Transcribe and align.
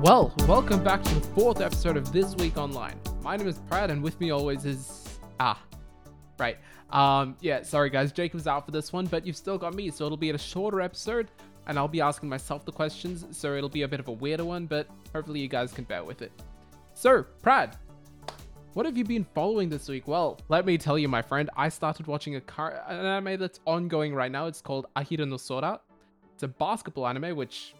Well, 0.00 0.32
welcome 0.48 0.82
back 0.82 1.02
to 1.02 1.14
the 1.14 1.20
fourth 1.20 1.60
episode 1.60 1.98
of 1.98 2.10
This 2.10 2.34
Week 2.36 2.56
Online. 2.56 2.98
My 3.22 3.36
name 3.36 3.46
is 3.46 3.58
Brad, 3.58 3.90
and 3.90 4.02
with 4.02 4.18
me 4.18 4.30
always 4.30 4.64
is. 4.64 5.18
Ah, 5.38 5.62
right. 6.38 6.56
Um, 6.88 7.36
yeah, 7.42 7.60
sorry 7.62 7.90
guys, 7.90 8.10
Jacob's 8.10 8.46
out 8.46 8.64
for 8.64 8.70
this 8.70 8.94
one, 8.94 9.04
but 9.04 9.26
you've 9.26 9.36
still 9.36 9.58
got 9.58 9.74
me, 9.74 9.90
so 9.90 10.06
it'll 10.06 10.16
be 10.16 10.30
a 10.30 10.38
shorter 10.38 10.80
episode, 10.80 11.30
and 11.66 11.78
I'll 11.78 11.86
be 11.86 12.00
asking 12.00 12.30
myself 12.30 12.64
the 12.64 12.72
questions, 12.72 13.26
so 13.30 13.54
it'll 13.56 13.68
be 13.68 13.82
a 13.82 13.88
bit 13.88 14.00
of 14.00 14.08
a 14.08 14.12
weirder 14.12 14.46
one, 14.46 14.64
but 14.64 14.88
hopefully 15.14 15.40
you 15.40 15.48
guys 15.48 15.70
can 15.70 15.84
bear 15.84 16.02
with 16.02 16.22
it. 16.22 16.32
So, 16.94 17.26
Brad, 17.42 17.76
what 18.72 18.86
have 18.86 18.96
you 18.96 19.04
been 19.04 19.26
following 19.34 19.68
this 19.68 19.86
week? 19.86 20.08
Well, 20.08 20.40
let 20.48 20.64
me 20.64 20.78
tell 20.78 20.98
you, 20.98 21.08
my 21.08 21.20
friend, 21.20 21.50
I 21.58 21.68
started 21.68 22.06
watching 22.06 22.36
a 22.36 22.40
car 22.40 22.82
an 22.88 23.04
anime 23.04 23.38
that's 23.38 23.60
ongoing 23.66 24.14
right 24.14 24.32
now. 24.32 24.46
It's 24.46 24.62
called 24.62 24.86
Ahiru 24.96 25.28
no 25.28 25.36
Sora. 25.36 25.78
It's 26.32 26.42
a 26.42 26.48
basketball 26.48 27.06
anime, 27.06 27.36
which 27.36 27.74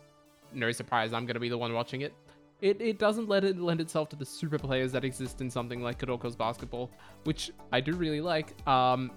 no 0.54 0.72
surprise, 0.72 1.12
I'm 1.12 1.26
gonna 1.26 1.40
be 1.40 1.48
the 1.48 1.58
one 1.58 1.72
watching 1.72 2.02
it. 2.02 2.14
It, 2.60 2.80
it 2.80 2.98
doesn't 2.98 3.28
let 3.28 3.44
it 3.44 3.58
lend 3.58 3.80
itself 3.80 4.10
to 4.10 4.16
the 4.16 4.26
super 4.26 4.58
players 4.58 4.92
that 4.92 5.04
exist 5.04 5.40
in 5.40 5.50
something 5.50 5.82
like 5.82 5.98
Kuroko's 5.98 6.36
basketball, 6.36 6.90
which 7.24 7.50
I 7.72 7.80
do 7.80 7.94
really 7.94 8.20
like, 8.20 8.54
um, 8.68 9.10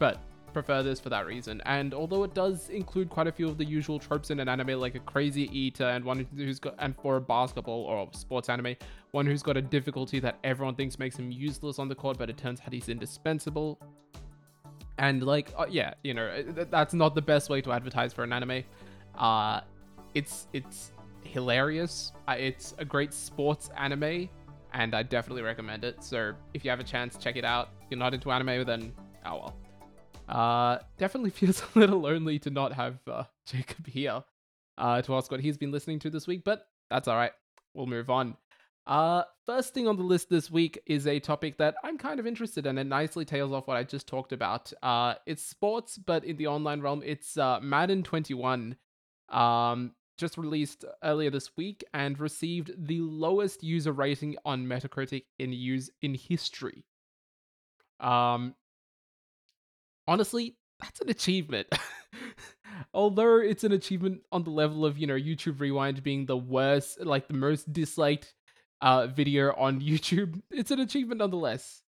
but 0.00 0.20
prefer 0.52 0.82
this 0.82 1.00
for 1.00 1.08
that 1.08 1.26
reason. 1.26 1.62
And 1.64 1.94
although 1.94 2.24
it 2.24 2.34
does 2.34 2.68
include 2.68 3.08
quite 3.08 3.26
a 3.26 3.32
few 3.32 3.48
of 3.48 3.58
the 3.58 3.64
usual 3.64 3.98
tropes 3.98 4.30
in 4.30 4.40
an 4.40 4.48
anime, 4.48 4.78
like 4.80 4.94
a 4.94 5.00
crazy 5.00 5.48
eater 5.56 5.84
and 5.84 6.04
one 6.04 6.26
who's 6.36 6.58
got, 6.58 6.74
and 6.78 6.94
for 6.96 7.16
a 7.16 7.20
basketball 7.20 7.84
or 7.84 8.08
sports 8.12 8.48
anime, 8.48 8.76
one 9.12 9.26
who's 9.26 9.42
got 9.42 9.56
a 9.56 9.62
difficulty 9.62 10.20
that 10.20 10.38
everyone 10.44 10.74
thinks 10.74 10.98
makes 10.98 11.16
him 11.16 11.30
useless 11.30 11.78
on 11.78 11.88
the 11.88 11.94
court, 11.94 12.18
but 12.18 12.28
it 12.30 12.36
turns 12.36 12.60
out 12.60 12.72
he's 12.72 12.88
indispensable. 12.88 13.78
And 14.98 15.22
like, 15.22 15.52
uh, 15.56 15.66
yeah, 15.68 15.94
you 16.02 16.14
know, 16.14 16.42
that's 16.70 16.94
not 16.94 17.14
the 17.14 17.22
best 17.22 17.48
way 17.48 17.60
to 17.62 17.72
advertise 17.72 18.12
for 18.12 18.24
an 18.24 18.32
anime. 18.32 18.62
Uh, 19.16 19.60
it's 20.14 20.48
it's 20.52 20.92
hilarious. 21.24 22.12
Uh, 22.28 22.36
it's 22.38 22.74
a 22.78 22.84
great 22.84 23.12
sports 23.12 23.70
anime, 23.76 24.28
and 24.72 24.94
I 24.94 25.02
definitely 25.02 25.42
recommend 25.42 25.84
it. 25.84 26.02
So 26.02 26.34
if 26.54 26.64
you 26.64 26.70
have 26.70 26.80
a 26.80 26.84
chance, 26.84 27.16
check 27.16 27.36
it 27.36 27.44
out. 27.44 27.70
If 27.82 27.88
you're 27.90 27.98
not 27.98 28.14
into 28.14 28.30
anime, 28.30 28.64
then 28.64 28.92
oh 29.26 29.36
well. 29.36 29.56
Uh, 30.28 30.78
definitely 30.98 31.30
feels 31.40 31.62
a 31.74 31.78
little 31.78 32.00
lonely 32.00 32.38
to 32.40 32.50
not 32.50 32.72
have 32.72 32.98
uh, 33.06 33.24
Jacob 33.46 33.86
here 33.86 34.22
uh, 34.78 35.02
to 35.02 35.14
ask 35.14 35.30
what 35.30 35.40
he's 35.40 35.58
been 35.58 35.70
listening 35.70 35.98
to 36.00 36.10
this 36.10 36.26
week, 36.26 36.42
but 36.44 36.66
that's 36.90 37.08
all 37.08 37.16
right. 37.16 37.32
We'll 37.74 37.86
move 37.86 38.10
on. 38.10 38.36
Uh, 38.86 39.22
first 39.46 39.74
thing 39.74 39.86
on 39.86 39.96
the 39.96 40.02
list 40.02 40.28
this 40.28 40.50
week 40.50 40.82
is 40.86 41.06
a 41.06 41.20
topic 41.20 41.56
that 41.58 41.76
I'm 41.84 41.98
kind 41.98 42.18
of 42.18 42.26
interested 42.26 42.66
in. 42.66 42.78
It 42.78 42.84
nicely 42.84 43.24
tails 43.24 43.52
off 43.52 43.68
what 43.68 43.76
I 43.76 43.84
just 43.84 44.08
talked 44.08 44.32
about. 44.32 44.72
Uh, 44.82 45.14
it's 45.24 45.42
sports, 45.42 45.98
but 45.98 46.24
in 46.24 46.36
the 46.36 46.48
online 46.48 46.80
realm, 46.80 47.02
it's 47.04 47.38
uh, 47.38 47.60
Madden 47.62 48.02
21. 48.02 48.76
Um, 49.28 49.92
just 50.16 50.38
released 50.38 50.84
earlier 51.02 51.30
this 51.30 51.56
week 51.56 51.84
and 51.94 52.18
received 52.18 52.72
the 52.86 53.00
lowest 53.00 53.62
user 53.62 53.92
rating 53.92 54.36
on 54.44 54.66
Metacritic 54.66 55.24
in 55.38 55.52
use 55.52 55.90
in 56.02 56.14
history. 56.14 56.84
Um, 58.00 58.54
honestly, 60.06 60.56
that's 60.80 61.00
an 61.00 61.08
achievement. 61.08 61.68
Although 62.94 63.38
it's 63.38 63.64
an 63.64 63.72
achievement 63.72 64.22
on 64.32 64.44
the 64.44 64.50
level 64.50 64.84
of, 64.84 64.98
you 64.98 65.06
know, 65.06 65.14
YouTube 65.14 65.60
Rewind 65.60 66.02
being 66.02 66.26
the 66.26 66.36
worst, 66.36 67.00
like 67.00 67.28
the 67.28 67.34
most 67.34 67.72
disliked 67.72 68.34
uh, 68.80 69.06
video 69.06 69.54
on 69.54 69.80
YouTube, 69.80 70.40
it's 70.50 70.70
an 70.70 70.80
achievement 70.80 71.18
nonetheless. 71.18 71.82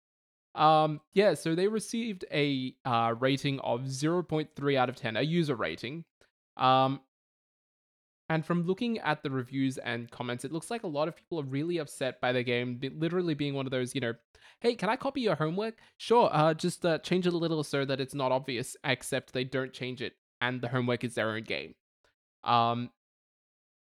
Um, 0.54 1.00
yeah, 1.14 1.34
so 1.34 1.54
they 1.54 1.66
received 1.66 2.24
a 2.32 2.74
uh, 2.84 3.14
rating 3.18 3.58
of 3.60 3.82
0.3 3.82 4.76
out 4.76 4.88
of 4.88 4.96
10, 4.96 5.16
a 5.16 5.22
user 5.22 5.56
rating. 5.56 6.04
Um, 6.56 7.00
and 8.28 8.44
from 8.44 8.62
looking 8.62 8.98
at 9.00 9.22
the 9.22 9.30
reviews 9.30 9.78
and 9.78 10.10
comments, 10.10 10.44
it 10.44 10.52
looks 10.52 10.70
like 10.70 10.82
a 10.82 10.88
lot 10.88 11.08
of 11.08 11.16
people 11.16 11.40
are 11.40 11.44
really 11.44 11.78
upset 11.78 12.20
by 12.20 12.32
the 12.32 12.42
game, 12.42 12.80
literally 12.96 13.34
being 13.34 13.54
one 13.54 13.66
of 13.66 13.70
those, 13.70 13.94
you 13.94 14.00
know, 14.00 14.14
hey, 14.60 14.74
can 14.74 14.88
I 14.88 14.96
copy 14.96 15.20
your 15.20 15.34
homework? 15.34 15.74
Sure, 15.98 16.30
uh, 16.32 16.54
just 16.54 16.86
uh, 16.86 16.98
change 16.98 17.26
it 17.26 17.34
a 17.34 17.36
little 17.36 17.62
so 17.62 17.84
that 17.84 18.00
it's 18.00 18.14
not 18.14 18.32
obvious, 18.32 18.76
except 18.84 19.32
they 19.32 19.44
don't 19.44 19.72
change 19.72 20.00
it, 20.00 20.14
and 20.40 20.60
the 20.60 20.68
homework 20.68 21.04
is 21.04 21.14
their 21.14 21.30
own 21.30 21.42
game. 21.42 21.74
Um, 22.44 22.90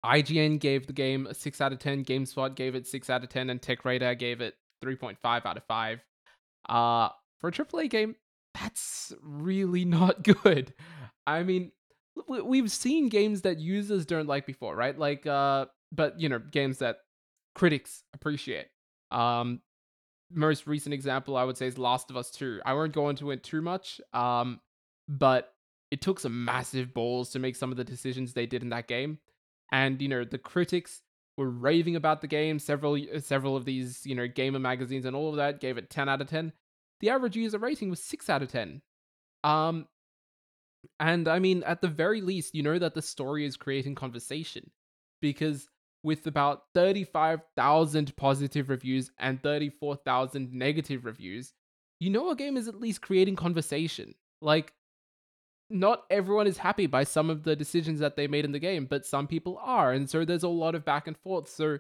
IGN 0.06 0.60
gave 0.60 0.88
the 0.88 0.94
game 0.94 1.28
a 1.28 1.34
6 1.34 1.62
out 1.62 1.74
of 1.74 1.80
10, 1.80 2.06
GameSpot 2.06 2.56
gave 2.56 2.76
it 2.76 2.88
6 2.88 3.10
out 3.10 3.24
of 3.24 3.30
10, 3.30 3.50
and 3.50 3.62
TechRadar 3.62 4.18
gave 4.18 4.42
it 4.42 4.56
3.5 4.84 5.18
out 5.46 5.58
of 5.58 5.64
5. 5.64 6.00
Uh, 6.70 7.10
for 7.40 7.48
a 7.48 7.52
AAA 7.52 7.90
game, 7.90 8.16
that's 8.54 9.14
really 9.22 9.86
not 9.86 10.24
good. 10.24 10.74
I 11.26 11.44
mean, 11.44 11.72
we've 12.28 12.72
seen 12.72 13.10
games 13.10 13.42
that 13.42 13.60
users 13.60 14.06
don't 14.06 14.28
like 14.28 14.46
before, 14.46 14.76
right? 14.76 14.98
Like, 14.98 15.26
uh, 15.26 15.66
but 15.92 16.20
you 16.20 16.30
know, 16.30 16.40
games 16.40 16.80
that 16.80 16.98
critics 17.56 18.04
appreciate. 18.14 18.68
Um, 19.12 19.62
most 20.32 20.68
recent 20.68 20.94
example 20.94 21.38
I 21.38 21.44
would 21.44 21.58
say 21.58 21.68
is 21.68 21.78
Last 21.78 22.10
of 22.10 22.18
Us 22.18 22.32
2. 22.32 22.62
I 22.66 22.74
won't 22.74 22.94
go 22.94 23.10
into 23.10 23.32
it 23.32 23.44
too 23.44 23.62
much, 23.62 24.02
um, 24.14 24.60
but 25.08 25.54
it 25.92 26.02
took 26.02 26.20
some 26.20 26.44
massive 26.44 26.94
balls 26.94 27.30
to 27.32 27.40
make 27.40 27.56
some 27.56 27.72
of 27.72 27.78
the 27.78 27.84
decisions 27.84 28.34
they 28.34 28.46
did 28.46 28.62
in 28.62 28.70
that 28.70 28.88
game. 28.88 29.20
And 29.72 30.02
you 30.02 30.08
know, 30.08 30.24
the 30.24 30.38
critics 30.38 31.02
were 31.38 31.50
raving 31.50 31.96
about 31.96 32.22
the 32.22 32.28
game. 32.28 32.60
Several 32.60 32.98
several 33.20 33.56
of 33.56 33.66
these, 33.66 34.06
you 34.06 34.16
know, 34.16 34.28
gamer 34.28 34.60
magazines 34.60 35.06
and 35.06 35.16
all 35.16 35.30
of 35.30 35.36
that 35.38 35.60
gave 35.60 35.78
it 35.78 35.90
10 35.90 36.10
out 36.10 36.22
of 36.22 36.28
10. 36.28 36.52
The 37.00 37.10
average 37.10 37.36
user 37.36 37.60
rating 37.60 37.90
was 37.90 38.04
6 38.04 38.30
out 38.30 38.42
of 38.42 38.52
10. 38.52 38.82
Um, 39.44 39.88
and 41.00 41.28
I 41.28 41.40
mean, 41.40 41.64
at 41.64 41.82
the 41.82 41.88
very 41.88 42.22
least, 42.22 42.56
you 42.56 42.64
know 42.64 42.80
that 42.80 42.94
the 42.94 43.02
story 43.02 43.46
is 43.46 43.58
creating 43.58 43.96
conversation 43.96 44.70
because 45.22 45.68
with 46.04 46.28
about 46.28 46.64
35,000 46.74 48.16
positive 48.16 48.70
reviews 48.70 49.12
and 49.20 49.42
34,000 49.42 50.54
negative 50.54 51.06
reviews, 51.06 51.54
you 52.00 52.10
know 52.10 52.30
a 52.30 52.36
game 52.36 52.58
is 52.58 52.68
at 52.68 52.80
least 52.80 53.02
creating 53.02 53.36
conversation. 53.36 54.14
Like, 54.42 54.74
not 55.70 56.06
everyone 56.10 56.48
is 56.48 56.58
happy 56.58 56.86
by 56.86 57.04
some 57.04 57.30
of 57.30 57.44
the 57.44 57.56
decisions 57.56 58.00
that 58.00 58.16
they 58.16 58.28
made 58.28 58.46
in 58.46 58.52
the 58.52 58.60
game, 58.60 58.86
but 58.86 59.06
some 59.06 59.28
people 59.28 59.60
are, 59.62 59.92
and 59.92 60.10
so 60.10 60.24
there's 60.24 60.44
a 60.44 60.48
lot 60.48 60.76
of 60.76 60.86
back 60.86 61.08
and 61.08 61.18
forth. 61.18 61.50
So 61.50 61.80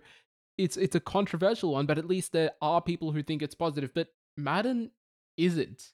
it's 0.58 0.76
it's 0.76 0.96
a 0.96 1.00
controversial 1.00 1.72
one, 1.74 1.86
but 1.86 1.98
at 1.98 2.08
least 2.08 2.34
there 2.34 2.52
are 2.62 2.82
people 2.82 3.12
who 3.12 3.24
think 3.24 3.42
it's 3.42 3.56
positive. 3.56 3.92
But 3.94 4.10
Madden 4.36 4.92
isn't. 5.38 5.94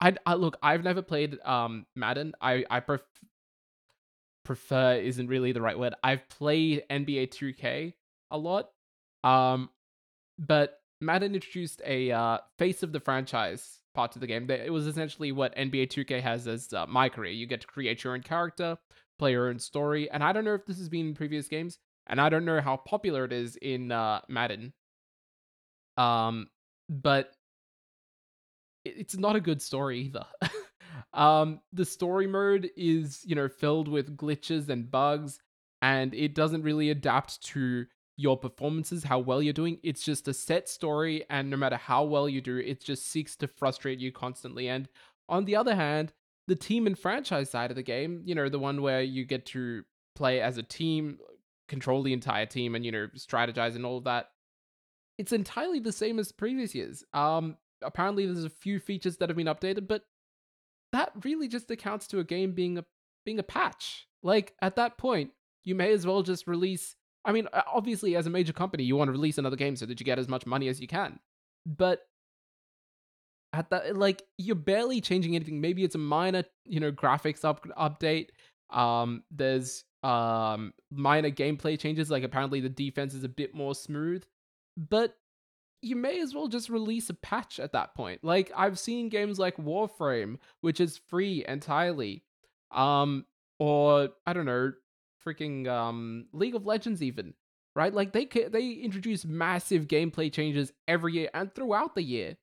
I, 0.00 0.14
I 0.26 0.34
look. 0.34 0.58
I've 0.62 0.84
never 0.84 1.02
played 1.02 1.38
um 1.44 1.86
Madden. 1.96 2.34
I 2.40 2.64
I 2.70 2.80
pref- 2.80 3.02
prefer 4.44 4.94
isn't 4.96 5.28
really 5.28 5.52
the 5.52 5.62
right 5.62 5.78
word. 5.78 5.94
I've 6.02 6.28
played 6.28 6.84
NBA 6.90 7.28
2K 7.28 7.94
a 8.30 8.38
lot. 8.38 8.70
Um, 9.22 9.70
but 10.38 10.80
Madden 11.00 11.34
introduced 11.34 11.80
a 11.84 12.10
uh, 12.10 12.38
face 12.58 12.82
of 12.82 12.92
the 12.92 13.00
franchise 13.00 13.80
part 13.94 14.12
to 14.12 14.18
the 14.18 14.26
game. 14.26 14.50
It 14.50 14.72
was 14.72 14.86
essentially 14.86 15.32
what 15.32 15.56
NBA 15.56 15.88
2K 15.88 16.20
has 16.20 16.46
as 16.46 16.72
uh, 16.72 16.86
my 16.86 17.08
career. 17.08 17.32
You 17.32 17.46
get 17.46 17.60
to 17.62 17.66
create 17.66 18.04
your 18.04 18.14
own 18.14 18.22
character, 18.22 18.76
play 19.18 19.32
your 19.32 19.48
own 19.48 19.58
story, 19.58 20.10
and 20.10 20.22
I 20.22 20.32
don't 20.32 20.44
know 20.44 20.54
if 20.54 20.66
this 20.66 20.78
has 20.78 20.88
been 20.88 21.08
in 21.08 21.14
previous 21.14 21.48
games, 21.48 21.78
and 22.06 22.20
I 22.20 22.28
don't 22.28 22.44
know 22.44 22.60
how 22.60 22.76
popular 22.76 23.24
it 23.24 23.32
is 23.32 23.56
in 23.56 23.92
uh, 23.92 24.20
Madden. 24.28 24.72
Um, 25.96 26.48
but 26.88 27.32
it's 28.84 29.16
not 29.16 29.36
a 29.36 29.40
good 29.40 29.62
story 29.62 30.00
either. 30.00 30.26
um, 31.14 31.60
the 31.72 31.84
story 31.84 32.26
mode 32.26 32.70
is, 32.76 33.22
you 33.24 33.34
know, 33.34 33.48
filled 33.48 33.88
with 33.88 34.16
glitches 34.16 34.68
and 34.68 34.90
bugs, 34.90 35.38
and 35.82 36.14
it 36.14 36.34
doesn't 36.34 36.62
really 36.62 36.90
adapt 36.90 37.42
to 37.42 37.86
your 38.16 38.36
performances, 38.36 39.04
how 39.04 39.18
well 39.18 39.42
you're 39.42 39.52
doing. 39.52 39.78
It's 39.82 40.04
just 40.04 40.28
a 40.28 40.34
set 40.34 40.68
story, 40.68 41.24
and 41.30 41.50
no 41.50 41.56
matter 41.56 41.76
how 41.76 42.04
well 42.04 42.28
you 42.28 42.40
do, 42.40 42.58
it 42.58 42.82
just 42.82 43.10
seeks 43.10 43.36
to 43.36 43.48
frustrate 43.48 43.98
you 43.98 44.12
constantly. 44.12 44.68
And 44.68 44.88
on 45.28 45.44
the 45.44 45.56
other 45.56 45.74
hand, 45.74 46.12
the 46.46 46.56
team 46.56 46.86
and 46.86 46.98
franchise 46.98 47.50
side 47.50 47.70
of 47.70 47.76
the 47.76 47.82
game, 47.82 48.22
you 48.24 48.34
know, 48.34 48.48
the 48.48 48.58
one 48.58 48.82
where 48.82 49.02
you 49.02 49.24
get 49.24 49.46
to 49.46 49.84
play 50.14 50.40
as 50.40 50.58
a 50.58 50.62
team, 50.62 51.18
control 51.68 52.02
the 52.02 52.12
entire 52.12 52.46
team, 52.46 52.74
and 52.74 52.84
you 52.84 52.92
know, 52.92 53.08
strategize 53.16 53.74
and 53.74 53.86
all 53.86 53.98
of 53.98 54.04
that. 54.04 54.30
It's 55.16 55.32
entirely 55.32 55.80
the 55.80 55.92
same 55.92 56.18
as 56.18 56.32
previous 56.32 56.74
years. 56.74 57.04
Um, 57.12 57.56
apparently 57.84 58.26
there's 58.26 58.44
a 58.44 58.50
few 58.50 58.78
features 58.78 59.16
that 59.18 59.28
have 59.28 59.36
been 59.36 59.46
updated, 59.46 59.86
but 59.86 60.02
that 60.92 61.12
really 61.24 61.48
just 61.48 61.70
accounts 61.70 62.06
to 62.08 62.18
a 62.20 62.24
game 62.24 62.52
being 62.52 62.78
a 62.78 62.84
being 63.24 63.38
a 63.38 63.42
patch. 63.42 64.06
Like 64.22 64.54
at 64.62 64.76
that 64.76 64.98
point, 64.98 65.30
you 65.64 65.74
may 65.74 65.92
as 65.92 66.06
well 66.06 66.22
just 66.22 66.46
release. 66.46 66.96
I 67.24 67.32
mean, 67.32 67.48
obviously, 67.52 68.16
as 68.16 68.26
a 68.26 68.30
major 68.30 68.52
company, 68.52 68.84
you 68.84 68.96
want 68.96 69.08
to 69.08 69.12
release 69.12 69.38
another 69.38 69.56
game 69.56 69.76
so 69.76 69.86
that 69.86 69.98
you 69.98 70.04
get 70.04 70.18
as 70.18 70.28
much 70.28 70.46
money 70.46 70.68
as 70.68 70.80
you 70.80 70.86
can. 70.86 71.18
But 71.66 72.02
at 73.54 73.70
that, 73.70 73.96
like, 73.96 74.22
you're 74.36 74.56
barely 74.56 75.00
changing 75.00 75.34
anything. 75.34 75.60
Maybe 75.60 75.84
it's 75.84 75.94
a 75.94 75.98
minor, 75.98 76.44
you 76.66 76.80
know, 76.80 76.92
graphics 76.92 77.44
up 77.44 77.66
update. 77.78 78.28
Um, 78.70 79.22
there's 79.30 79.84
um 80.02 80.74
minor 80.90 81.30
gameplay 81.30 81.78
changes. 81.78 82.10
Like 82.10 82.24
apparently 82.24 82.60
the 82.60 82.68
defense 82.68 83.14
is 83.14 83.24
a 83.24 83.28
bit 83.28 83.54
more 83.54 83.74
smooth, 83.74 84.24
but 84.76 85.16
you 85.84 85.96
may 85.96 86.20
as 86.20 86.34
well 86.34 86.48
just 86.48 86.68
release 86.68 87.10
a 87.10 87.14
patch 87.14 87.60
at 87.60 87.72
that 87.72 87.94
point. 87.94 88.24
Like 88.24 88.50
I've 88.56 88.78
seen 88.78 89.08
games 89.08 89.38
like 89.38 89.56
Warframe, 89.58 90.38
which 90.62 90.80
is 90.80 90.98
free 90.98 91.44
entirely. 91.46 92.24
Um 92.72 93.26
or 93.58 94.10
I 94.26 94.32
don't 94.32 94.46
know, 94.46 94.72
freaking 95.24 95.68
um 95.68 96.26
League 96.32 96.54
of 96.54 96.66
Legends 96.66 97.02
even. 97.02 97.34
right? 97.74 97.92
Like 97.92 98.12
they 98.12 98.26
they 98.26 98.70
introduce 98.72 99.24
massive 99.24 99.86
gameplay 99.88 100.32
changes 100.32 100.72
every 100.88 101.14
year 101.14 101.30
and 101.34 101.54
throughout 101.54 101.94
the 101.94 102.02
year, 102.02 102.36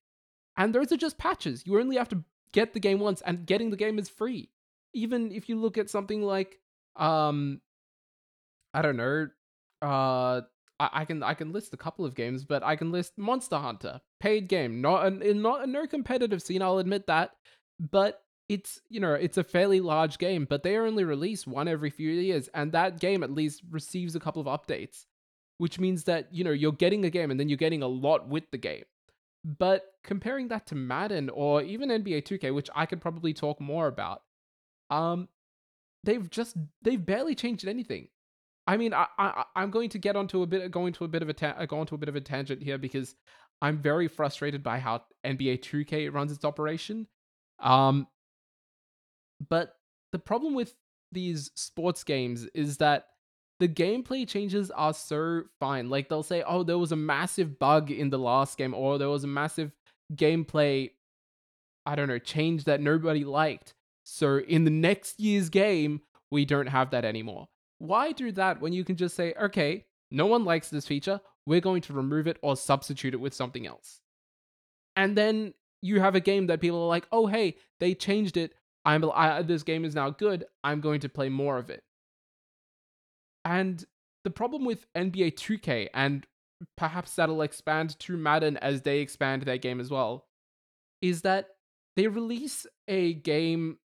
and 0.58 0.74
those 0.76 0.92
are 0.92 0.98
just 0.98 1.18
patches. 1.18 1.64
You 1.66 1.80
only 1.80 1.98
have 1.98 2.10
to 2.10 2.24
get 2.54 2.74
the 2.74 2.80
game 2.80 3.00
once, 3.00 3.22
and 3.22 3.46
getting 3.46 3.70
the 3.70 3.78
game 3.78 3.98
is 4.00 4.10
free. 4.10 4.50
Even 4.94 5.32
if 5.32 5.48
you 5.50 5.56
look 5.60 5.78
at 5.78 5.90
something 5.90 6.22
like, 6.22 6.60
um, 6.98 7.62
I 8.74 8.82
don't 8.82 8.98
know, 8.98 9.28
uh, 9.82 10.42
I, 10.82 10.90
I 11.02 11.06
can 11.06 11.22
I 11.22 11.36
can 11.36 11.52
list 11.54 11.74
a 11.74 11.78
couple 11.78 12.06
of 12.06 12.16
games, 12.16 12.44
but 12.44 12.64
I 12.64 12.76
can 12.76 12.92
list 12.92 13.18
Monster 13.18 13.58
Hunter, 13.58 14.02
paid 14.20 14.48
game, 14.48 14.82
not 14.82 15.06
a, 15.06 15.34
not 15.34 15.64
a 15.64 15.68
no 15.68 15.86
competitive 15.86 16.42
scene. 16.42 16.62
I'll 16.62 16.80
admit 16.80 17.08
that, 17.08 17.32
but 17.80 18.24
it's 18.50 18.82
you 18.90 19.00
know 19.00 19.14
it's 19.14 19.38
a 19.38 19.46
fairly 19.46 19.80
large 19.80 20.18
game 20.18 20.46
but 20.50 20.62
they 20.62 20.76
only 20.76 21.06
release 21.06 21.48
one 21.48 21.70
every 21.70 21.90
few 21.90 22.10
years 22.10 22.50
and 22.54 22.74
that 22.74 23.00
game 23.00 23.24
at 23.24 23.32
least 23.32 23.62
receives 23.70 24.14
a 24.14 24.20
couple 24.20 24.46
of 24.46 24.48
updates 24.48 25.06
which 25.58 25.80
means 25.80 26.04
that 26.04 26.28
you 26.34 26.44
know 26.44 26.52
you're 26.52 26.74
getting 26.74 27.06
a 27.06 27.10
game 27.10 27.32
and 27.32 27.40
then 27.40 27.48
you're 27.48 27.58
getting 27.58 27.82
a 27.82 27.88
lot 27.88 28.28
with 28.28 28.44
the 28.52 28.58
game 28.58 28.84
but 29.46 29.94
comparing 30.04 30.50
that 30.50 30.68
to 30.68 30.76
madden 30.76 31.30
or 31.30 31.62
even 31.62 31.88
nba 31.88 32.22
2k 32.22 32.54
which 32.54 32.70
i 32.76 32.86
could 32.86 33.00
probably 33.00 33.34
talk 33.34 33.62
more 33.62 33.88
about 33.88 34.22
um 34.90 35.30
they've 36.04 36.30
just 36.30 36.58
they've 36.82 37.06
barely 37.06 37.36
changed 37.36 37.66
anything 37.66 38.10
i 38.68 38.78
mean 38.78 38.94
i, 38.94 39.06
I 39.18 39.44
i'm 39.56 39.72
going 39.72 39.90
to 39.90 40.00
get 40.00 40.16
onto 40.16 40.42
a 40.42 40.48
bit 40.48 40.70
going 40.72 40.94
to 40.94 41.06
a 41.06 41.08
bit 41.08 41.22
of 41.22 41.30
a 41.30 41.34
ta- 41.34 41.66
go 41.66 41.82
into 41.82 41.96
a 41.96 41.98
bit 41.98 42.10
of 42.10 42.16
a 42.16 42.22
tangent 42.22 42.62
here 42.62 42.78
because 42.78 43.16
i'm 43.62 43.78
very 43.82 44.08
frustrated 44.08 44.64
by 44.64 44.80
how 44.80 45.04
nba 45.26 45.60
2k 45.60 46.14
runs 46.14 46.32
its 46.32 46.46
operation 46.46 47.08
um 47.60 48.08
but 49.50 49.76
the 50.12 50.20
problem 50.20 50.54
with 50.54 50.74
these 51.12 51.52
sports 51.56 52.04
games 52.04 52.48
is 52.54 52.78
that 52.78 53.08
the 53.60 53.68
gameplay 53.68 54.28
changes 54.28 54.72
are 54.72 54.94
so 54.94 55.44
fine. 55.60 55.90
Like 55.90 56.10
they'll 56.10 56.24
say, 56.24 56.44
oh, 56.46 56.64
there 56.64 56.80
was 56.80 56.92
a 56.92 56.96
massive 56.96 57.60
bug 57.60 57.92
in 57.92 58.10
the 58.10 58.18
last 58.18 58.58
game, 58.58 58.74
or 58.74 58.98
there 58.98 59.08
was 59.08 59.24
a 59.24 59.28
massive 59.28 59.72
gameplay, 60.16 60.90
I 61.86 61.96
don't 61.96 62.08
know, 62.08 62.18
change 62.18 62.64
that 62.64 62.82
nobody 62.82 63.24
liked. 63.24 63.76
So 64.04 64.40
in 64.40 64.64
the 64.64 64.72
next 64.72 65.20
year's 65.20 65.50
game, 65.50 66.02
we 66.32 66.44
don't 66.44 66.68
have 66.68 66.90
that 66.90 67.06
anymore. 67.06 67.50
Why 67.82 68.12
do 68.12 68.32
that 68.34 68.62
when 68.62 68.74
you 68.74 68.84
can 68.84 68.96
just 68.96 69.16
say, 69.16 69.34
okay, 69.42 69.86
no 70.12 70.28
one 70.28 70.46
likes 70.46 70.70
this 70.70 70.86
feature, 70.86 71.20
we're 71.48 71.62
going 71.62 71.82
to 71.82 71.94
remove 71.94 72.28
it 72.28 72.38
or 72.44 72.56
substitute 72.56 73.16
it 73.16 73.20
with 73.20 73.34
something 73.34 73.66
else? 73.66 74.02
And 74.96 75.18
then 75.18 75.56
you 75.82 76.00
have 76.00 76.14
a 76.14 76.20
game 76.20 76.46
that 76.46 76.62
people 76.62 76.84
are 76.84 76.88
like, 76.88 77.08
oh, 77.12 77.26
hey, 77.26 77.56
they 77.80 77.96
changed 77.96 78.38
it. 78.38 78.54
I'm 78.86 79.04
I, 79.12 79.42
this 79.42 79.64
game 79.64 79.84
is 79.84 79.96
now 79.96 80.12
good. 80.12 80.46
I'm 80.64 80.80
going 80.80 81.00
to 81.00 81.10
play 81.10 81.30
more 81.30 81.58
of 81.58 81.72
it. 81.72 81.82
And 83.46 83.84
the 84.26 84.30
problem 84.30 84.64
with 84.64 84.86
NBA 84.94 85.34
2K 85.34 85.88
and 85.96 86.28
perhaps 86.78 87.16
that'll 87.16 87.42
expand 87.42 87.98
to 88.02 88.16
Madden 88.16 88.58
as 88.58 88.84
they 88.84 89.00
expand 89.00 89.42
their 89.42 89.58
game 89.58 89.80
as 89.80 89.90
well 89.90 90.28
is 91.02 91.24
that 91.24 91.48
they 91.96 92.06
release 92.08 92.68
a 92.88 93.16
game 93.16 93.80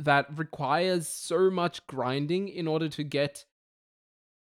that 0.00 0.26
requires 0.36 1.06
so 1.06 1.50
much 1.50 1.86
grinding 1.86 2.48
in 2.48 2.66
order 2.66 2.88
to 2.88 3.04
get 3.04 3.44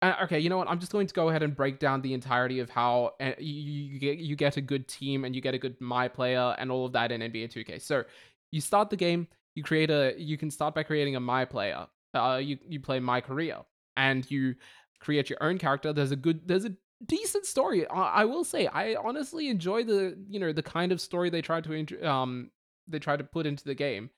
uh, 0.03 0.17
okay, 0.25 0.41
you 0.41 0.51
know 0.51 0.59
what? 0.59 0.69
I'm 0.69 0.81
just 0.81 0.91
going 0.91 1.07
to 1.07 1.15
go 1.15 1.29
ahead 1.29 1.45
and 1.45 1.55
break 1.55 1.79
down 1.79 2.03
the 2.03 2.13
entirety 2.13 2.59
of 2.59 2.69
how 2.69 3.13
uh, 3.21 3.33
you, 3.39 3.53
you, 3.53 3.99
get 4.01 4.19
you 4.19 4.35
get 4.35 4.57
a 4.57 4.61
good 4.61 4.89
team 4.89 5.25
and 5.25 5.35
you 5.35 5.41
get 5.41 5.55
a 5.55 5.59
good 5.59 5.81
my 5.81 6.09
player 6.09 6.57
and 6.59 6.73
all 6.73 6.85
of 6.85 6.93
that 6.93 7.13
in 7.13 7.21
NBA 7.21 7.53
2K. 7.53 7.81
So 7.81 8.03
you 8.51 8.61
start 8.61 8.91
the 8.91 8.97
game, 8.97 9.29
you 9.55 9.63
create 9.63 9.91
a 9.91 10.15
you 10.19 10.37
can 10.37 10.51
start 10.51 10.75
by 10.75 10.83
creating 10.83 11.15
a 11.15 11.21
my 11.21 11.45
player. 11.45 11.87
Uh, 12.15 12.41
you 12.43 12.59
you 12.69 12.81
play 12.81 12.99
my 12.99 13.21
career 13.21 13.59
and 13.97 14.29
you 14.29 14.57
create 14.99 15.31
your 15.31 15.43
own 15.43 15.59
character. 15.59 15.93
There's 15.93 16.11
a 16.11 16.17
good 16.17 16.49
there's 16.49 16.65
a 16.65 16.75
decent 17.07 17.47
story. 17.47 17.87
I, 17.87 18.23
I 18.23 18.25
will 18.25 18.45
say 18.45 18.67
I 18.67 18.97
honestly 18.97 19.49
enjoy 19.49 19.85
the 19.85 20.19
you 20.29 20.41
know 20.41 20.53
the 20.53 20.65
kind 20.65 20.91
of 20.91 21.01
story 21.01 21.31
they 21.31 21.43
tried 21.43 21.63
to 21.65 22.09
um 22.09 22.51
they 22.89 22.99
tried 22.99 23.19
to 23.19 23.25
put 23.25 23.47
into 23.47 23.65
the 23.65 23.75
game. 23.75 24.11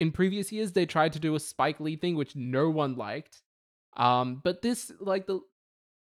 In 0.00 0.12
previous 0.12 0.52
years, 0.52 0.72
they 0.72 0.86
tried 0.86 1.12
to 1.14 1.20
do 1.20 1.34
a 1.34 1.40
Spike 1.40 1.80
Lee 1.80 1.96
thing, 1.96 2.16
which 2.16 2.36
no 2.36 2.68
one 2.68 2.96
liked. 2.96 3.42
Um, 3.96 4.40
but 4.44 4.62
this 4.62 4.92
like 5.00 5.26
the 5.26 5.40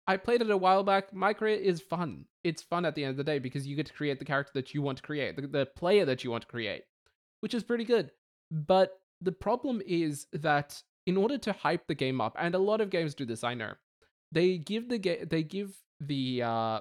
I 0.06 0.16
played 0.16 0.42
it 0.42 0.50
a 0.50 0.56
while 0.56 0.82
back. 0.82 1.12
My 1.12 1.32
career 1.32 1.56
is 1.56 1.81
fun. 1.81 2.26
It's 2.42 2.62
fun 2.62 2.84
at 2.84 2.94
the 2.94 3.04
end 3.04 3.12
of 3.12 3.16
the 3.16 3.25
day 3.25 3.38
because 3.38 3.66
you 3.66 3.76
get 3.76 3.86
to 3.86 3.92
create 3.92 4.19
the 4.19 4.25
character 4.25 4.52
that 4.54 4.75
you 4.75 4.82
want 4.82 4.98
to 4.98 5.02
create, 5.02 5.36
the, 5.36 5.46
the 5.46 5.66
player 5.66 6.04
that 6.04 6.25
you 6.25 6.31
want 6.31 6.42
to 6.42 6.48
create 6.48 6.82
which 7.44 7.52
is 7.52 7.62
pretty 7.62 7.84
good. 7.84 8.10
But 8.50 8.98
the 9.20 9.31
problem 9.31 9.82
is 9.87 10.28
that 10.32 10.82
in 11.06 11.19
order 11.19 11.37
to 11.37 11.52
hype 11.52 11.87
the 11.87 11.94
game 11.94 12.19
up, 12.19 12.34
and 12.38 12.54
a 12.54 12.58
lot 12.58 12.80
of 12.80 12.88
games 12.88 13.14
do 13.14 13.26
this, 13.26 13.44
I 13.44 13.52
know, 13.52 13.72
they 14.32 14.56
give 14.56 14.88
the 14.88 14.96
game 14.96 15.26
they 15.28 15.42
give 15.42 15.76
the 16.00 16.42
uh 16.42 16.80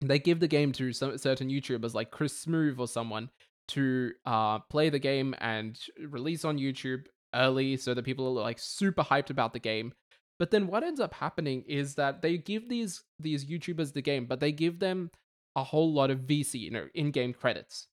they 0.00 0.20
give 0.20 0.38
the 0.38 0.46
game 0.46 0.70
to 0.74 0.92
some 0.92 1.18
certain 1.18 1.48
YouTubers 1.50 1.92
like 1.92 2.12
Chris 2.12 2.44
Smoove 2.44 2.78
or 2.78 2.86
someone 2.86 3.30
to 3.68 4.12
uh 4.26 4.58
play 4.58 4.90
the 4.90 4.98
game 4.98 5.34
and 5.38 5.78
release 6.08 6.44
on 6.44 6.58
YouTube 6.58 7.06
early 7.34 7.76
so 7.76 7.94
that 7.94 8.04
people 8.04 8.26
are 8.26 8.42
like 8.42 8.58
super 8.58 9.02
hyped 9.02 9.30
about 9.30 9.52
the 9.52 9.58
game. 9.58 9.92
But 10.38 10.50
then 10.50 10.66
what 10.66 10.82
ends 10.82 11.00
up 11.00 11.14
happening 11.14 11.64
is 11.66 11.94
that 11.94 12.22
they 12.22 12.38
give 12.38 12.68
these 12.68 13.02
these 13.18 13.44
YouTubers 13.44 13.92
the 13.92 14.02
game, 14.02 14.26
but 14.26 14.40
they 14.40 14.52
give 14.52 14.78
them 14.78 15.10
a 15.56 15.64
whole 15.64 15.92
lot 15.92 16.10
of 16.10 16.20
VC, 16.20 16.60
you 16.60 16.70
know, 16.70 16.88
in-game 16.94 17.32
credits. 17.32 17.86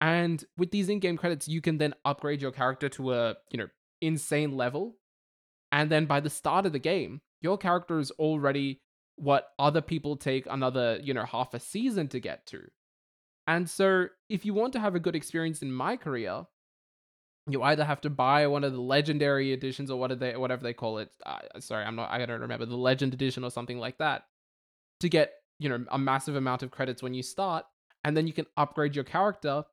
And 0.00 0.44
with 0.56 0.70
these 0.70 0.88
in-game 0.88 1.16
credits, 1.16 1.48
you 1.48 1.60
can 1.60 1.78
then 1.78 1.94
upgrade 2.04 2.40
your 2.40 2.52
character 2.52 2.88
to 2.90 3.12
a, 3.12 3.36
you 3.50 3.58
know, 3.58 3.68
insane 4.00 4.56
level. 4.56 4.96
And 5.72 5.90
then 5.90 6.06
by 6.06 6.20
the 6.20 6.30
start 6.30 6.66
of 6.66 6.72
the 6.72 6.78
game, 6.78 7.20
your 7.40 7.58
character 7.58 7.98
is 7.98 8.10
already 8.12 8.80
what 9.16 9.48
other 9.58 9.80
people 9.80 10.16
take 10.16 10.46
another, 10.48 10.98
you 11.02 11.14
know, 11.14 11.24
half 11.24 11.54
a 11.54 11.60
season 11.60 12.08
to 12.08 12.20
get 12.20 12.46
to. 12.46 12.62
And 13.46 13.68
so 13.68 14.06
if 14.28 14.44
you 14.44 14.54
want 14.54 14.72
to 14.74 14.80
have 14.80 14.94
a 14.94 15.00
good 15.00 15.16
experience 15.16 15.62
in 15.62 15.72
my 15.72 15.96
career, 15.96 16.46
you 17.48 17.62
either 17.62 17.84
have 17.84 18.00
to 18.02 18.10
buy 18.10 18.46
one 18.46 18.62
of 18.62 18.72
the 18.72 18.80
legendary 18.80 19.52
editions 19.52 19.90
or 19.90 19.98
what 19.98 20.18
they 20.18 20.36
whatever 20.36 20.62
they 20.62 20.72
call 20.72 20.98
it. 20.98 21.10
Uh, 21.26 21.38
sorry, 21.58 21.84
I'm 21.84 21.96
not 21.96 22.10
I 22.10 22.24
don't 22.24 22.40
remember 22.40 22.66
the 22.66 22.76
legend 22.76 23.14
edition 23.14 23.42
or 23.42 23.50
something 23.50 23.78
like 23.78 23.98
that 23.98 24.24
to 25.00 25.08
get, 25.08 25.32
you 25.58 25.68
know, 25.68 25.84
a 25.90 25.98
massive 25.98 26.36
amount 26.36 26.62
of 26.62 26.70
credits 26.70 27.02
when 27.02 27.14
you 27.14 27.22
start. 27.22 27.64
And 28.04 28.16
then 28.16 28.26
you 28.26 28.32
can 28.32 28.46
upgrade 28.56 28.94
your 28.94 29.04
character 29.04 29.64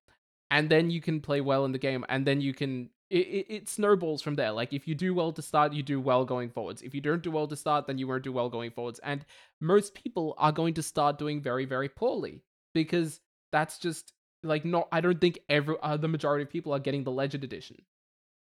and 0.52 0.70
then 0.70 0.90
you 0.90 1.02
can 1.02 1.20
play 1.22 1.42
well 1.42 1.66
in 1.66 1.72
the 1.72 1.78
game 1.78 2.06
and 2.10 2.26
then 2.26 2.42
you 2.42 2.54
can 2.54 2.90
it, 3.10 3.26
it, 3.28 3.46
it, 3.50 3.70
snowballs 3.70 4.22
from 4.22 4.36
there. 4.36 4.52
Like 4.52 4.72
if 4.72 4.88
you 4.88 4.94
do 4.94 5.16
well 5.16 5.32
to 5.32 5.42
start 5.42 5.74
you 5.74 5.84
do 5.84 6.00
well 6.00 6.26
going 6.26 6.50
forwards. 6.50 6.82
If 6.82 6.94
you 6.96 7.02
don't 7.02 7.24
do 7.24 7.32
well 7.32 7.48
to 7.48 7.56
start 7.56 7.86
then 7.86 8.00
you 8.00 8.08
won't 8.08 8.24
do 8.24 8.32
well 8.32 8.50
going 8.50 8.72
forwards. 8.72 9.00
And 9.04 9.26
most 9.62 9.94
people 9.94 10.34
are 10.40 10.52
going 10.52 10.74
to 10.76 10.84
start 10.84 11.20
doing 11.20 11.40
very 11.40 11.66
very 11.66 11.90
poorly 11.90 12.42
because 12.74 13.20
that's 13.52 13.78
just 13.78 14.14
like 14.44 14.66
not 14.66 14.88
i 14.92 15.02
don't 15.02 15.20
think 15.20 15.40
every 15.50 15.76
uh, 15.82 15.98
the 15.98 16.08
majority 16.08 16.44
of 16.44 16.50
people 16.50 16.74
are 16.74 16.80
getting 16.80 17.04
the 17.04 17.12
legend 17.12 17.44
edition 17.44 17.78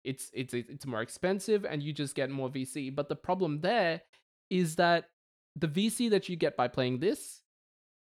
it's 0.05 0.31
it's 0.33 0.55
it's 0.55 0.87
more 0.87 1.03
expensive 1.03 1.65
and 1.65 1.83
you 1.83 1.93
just 1.93 2.15
get 2.15 2.31
more 2.31 2.49
vc 2.49 2.95
but 2.95 3.09
the 3.09 3.17
problem 3.17 3.61
there 3.61 4.01
is 4.51 4.77
that 4.77 5.07
the 5.57 5.69
vc 5.69 6.11
that 6.11 6.29
you 6.29 6.37
get 6.37 6.57
by 6.57 6.69
playing 6.69 6.99
this 7.01 7.43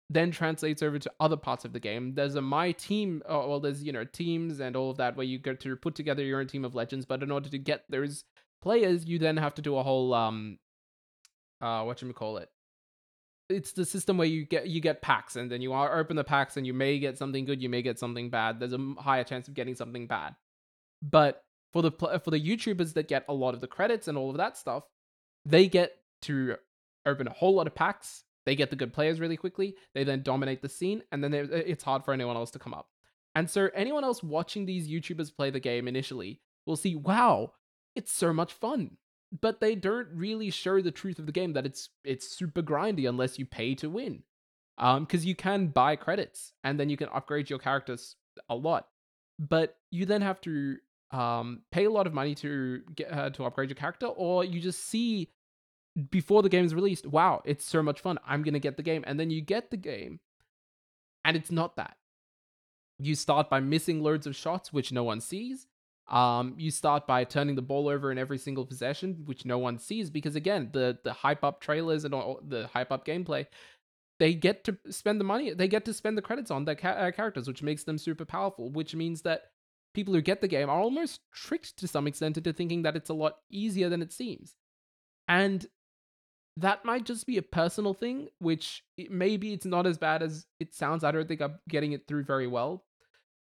then 0.09 0.31
translates 0.31 0.81
over 0.81 0.97
to 0.97 1.11
other 1.19 1.37
parts 1.37 1.65
of 1.65 1.73
the 1.73 1.79
game. 1.79 2.15
There's 2.15 2.35
a 2.35 2.41
my 2.41 2.71
team, 2.71 3.21
uh, 3.27 3.43
well, 3.47 3.59
there's 3.59 3.83
you 3.83 3.91
know 3.91 4.03
teams 4.05 4.59
and 4.59 4.75
all 4.75 4.89
of 4.89 4.97
that 4.97 5.15
where 5.15 5.25
you 5.25 5.37
get 5.37 5.59
to 5.61 5.75
put 5.75 5.95
together 5.95 6.23
your 6.23 6.39
own 6.39 6.47
team 6.47 6.65
of 6.65 6.75
legends. 6.75 7.05
But 7.05 7.21
in 7.21 7.31
order 7.31 7.49
to 7.49 7.57
get 7.59 7.83
those 7.89 8.23
players, 8.61 9.05
you 9.05 9.19
then 9.19 9.37
have 9.37 9.53
to 9.55 9.61
do 9.61 9.77
a 9.77 9.83
whole 9.83 10.13
um, 10.13 10.57
uh, 11.61 11.83
what 11.83 12.01
you 12.01 12.11
call 12.13 12.37
it? 12.37 12.49
It's 13.49 13.71
the 13.71 13.85
system 13.85 14.17
where 14.17 14.27
you 14.27 14.45
get 14.45 14.67
you 14.67 14.79
get 14.79 15.01
packs, 15.01 15.35
and 15.35 15.51
then 15.51 15.61
you 15.61 15.73
open 15.73 16.15
the 16.15 16.23
packs, 16.23 16.57
and 16.57 16.67
you 16.67 16.73
may 16.73 16.99
get 16.99 17.17
something 17.17 17.45
good, 17.45 17.61
you 17.61 17.69
may 17.69 17.81
get 17.81 17.99
something 17.99 18.29
bad. 18.29 18.59
There's 18.59 18.73
a 18.73 18.93
higher 18.99 19.23
chance 19.23 19.47
of 19.47 19.53
getting 19.53 19.75
something 19.75 20.07
bad. 20.07 20.35
But 21.01 21.43
for 21.73 21.81
the 21.81 21.91
for 21.91 22.31
the 22.31 22.39
YouTubers 22.39 22.93
that 22.93 23.07
get 23.07 23.25
a 23.27 23.33
lot 23.33 23.53
of 23.53 23.61
the 23.61 23.67
credits 23.67 24.07
and 24.07 24.17
all 24.17 24.29
of 24.29 24.37
that 24.37 24.57
stuff, 24.57 24.83
they 25.45 25.67
get 25.67 25.93
to 26.23 26.55
open 27.05 27.27
a 27.27 27.33
whole 27.33 27.55
lot 27.55 27.65
of 27.65 27.73
packs 27.73 28.23
they 28.49 28.55
get 28.55 28.71
the 28.71 28.75
good 28.75 28.93
players 28.93 29.19
really 29.19 29.37
quickly. 29.37 29.75
They 29.93 30.03
then 30.03 30.23
dominate 30.23 30.63
the 30.63 30.69
scene, 30.69 31.03
and 31.11 31.23
then 31.23 31.35
it's 31.35 31.83
hard 31.83 32.03
for 32.03 32.13
anyone 32.15 32.35
else 32.35 32.49
to 32.51 32.59
come 32.59 32.73
up. 32.73 32.87
And 33.35 33.47
so, 33.47 33.69
anyone 33.75 34.03
else 34.03 34.23
watching 34.23 34.65
these 34.65 34.89
YouTubers 34.89 35.35
play 35.35 35.51
the 35.51 35.59
game 35.59 35.87
initially 35.87 36.41
will 36.65 36.75
see, 36.75 36.95
wow, 36.95 37.53
it's 37.95 38.11
so 38.11 38.33
much 38.33 38.53
fun. 38.53 38.97
But 39.41 39.59
they 39.59 39.75
don't 39.75 40.07
really 40.13 40.49
show 40.49 40.81
the 40.81 40.91
truth 40.91 41.19
of 41.19 41.25
the 41.25 41.31
game 41.31 41.53
that 41.53 41.65
it's 41.65 41.89
it's 42.03 42.27
super 42.27 42.61
grindy 42.61 43.07
unless 43.07 43.37
you 43.37 43.45
pay 43.45 43.75
to 43.75 43.89
win. 43.89 44.23
Um, 44.77 45.03
because 45.03 45.25
you 45.25 45.35
can 45.35 45.67
buy 45.67 45.95
credits 45.97 46.53
and 46.63 46.79
then 46.79 46.89
you 46.89 46.97
can 46.97 47.09
upgrade 47.13 47.49
your 47.49 47.59
characters 47.59 48.15
a 48.49 48.55
lot, 48.55 48.87
but 49.37 49.75
you 49.91 50.05
then 50.05 50.21
have 50.21 50.39
to 50.41 50.77
um 51.11 51.61
pay 51.71 51.85
a 51.85 51.91
lot 51.91 52.07
of 52.07 52.13
money 52.13 52.35
to 52.35 52.81
get 52.95 53.11
uh, 53.11 53.29
to 53.31 53.45
upgrade 53.45 53.69
your 53.69 53.75
character, 53.75 54.07
or 54.07 54.43
you 54.43 54.59
just 54.59 54.85
see 54.85 55.29
before 56.11 56.41
the 56.41 56.49
game 56.49 56.65
is 56.65 56.75
released, 56.75 57.05
wow, 57.07 57.41
it's 57.45 57.65
so 57.65 57.81
much 57.83 57.99
fun. 58.01 58.17
I'm 58.25 58.43
to 58.43 58.59
get 58.59 58.77
the 58.77 58.83
game. 58.83 59.03
And 59.05 59.19
then 59.19 59.29
you 59.29 59.41
get 59.41 59.71
the 59.71 59.77
game, 59.77 60.19
and 61.25 61.35
it's 61.35 61.51
not 61.51 61.75
that. 61.75 61.97
You 62.99 63.15
start 63.15 63.49
by 63.49 63.59
missing 63.59 64.01
loads 64.01 64.27
of 64.27 64.35
shots, 64.35 64.73
which 64.73 64.91
no 64.91 65.03
one 65.03 65.21
sees. 65.21 65.67
Um, 66.09 66.55
you 66.57 66.71
start 66.71 67.05
by 67.05 67.23
turning 67.23 67.55
the 67.55 67.61
ball 67.61 67.87
over 67.87 68.11
in 68.11 68.17
every 68.17 68.39
single 68.39 68.65
possession, 68.65 69.21
which 69.25 69.45
no 69.45 69.59
one 69.59 69.77
sees 69.77 70.09
because 70.09 70.35
again, 70.35 70.69
the 70.73 70.97
the 71.03 71.13
hype 71.13 71.43
up 71.43 71.61
trailers 71.61 72.03
and 72.03 72.13
all, 72.13 72.41
the 72.45 72.67
hype 72.67 72.91
up 72.91 73.05
gameplay, 73.05 73.45
they 74.19 74.33
get 74.33 74.63
to 74.63 74.77
spend 74.89 75.19
the 75.19 75.25
money, 75.25 75.53
they 75.53 75.67
get 75.67 75.85
to 75.85 75.93
spend 75.93 76.17
the 76.17 76.23
credits 76.23 76.49
on 76.49 76.65
their 76.65 76.75
ca- 76.75 76.89
uh, 76.89 77.11
characters, 77.11 77.47
which 77.47 77.61
makes 77.61 77.83
them 77.83 77.99
super 77.99 78.25
powerful. 78.25 78.71
Which 78.71 78.95
means 78.95 79.21
that 79.21 79.43
people 79.93 80.13
who 80.13 80.21
get 80.21 80.41
the 80.41 80.47
game 80.47 80.69
are 80.69 80.79
almost 80.79 81.21
tricked 81.31 81.77
to 81.77 81.87
some 81.87 82.07
extent 82.07 82.37
into 82.37 82.53
thinking 82.53 82.81
that 82.83 82.95
it's 82.95 83.09
a 83.09 83.13
lot 83.13 83.37
easier 83.51 83.87
than 83.87 84.01
it 84.01 84.11
seems, 84.11 84.55
and 85.27 85.67
that 86.57 86.83
might 86.83 87.05
just 87.05 87.27
be 87.27 87.37
a 87.37 87.43
personal 87.43 87.93
thing, 87.93 88.29
which 88.39 88.83
it, 88.97 89.11
maybe 89.11 89.53
it's 89.53 89.65
not 89.65 89.85
as 89.85 89.97
bad 89.97 90.23
as 90.23 90.47
it 90.59 90.73
sounds. 90.73 91.03
I 91.03 91.11
don't 91.11 91.27
think 91.27 91.41
I'm 91.41 91.59
getting 91.69 91.93
it 91.93 92.07
through 92.07 92.23
very 92.23 92.47
well. 92.47 92.83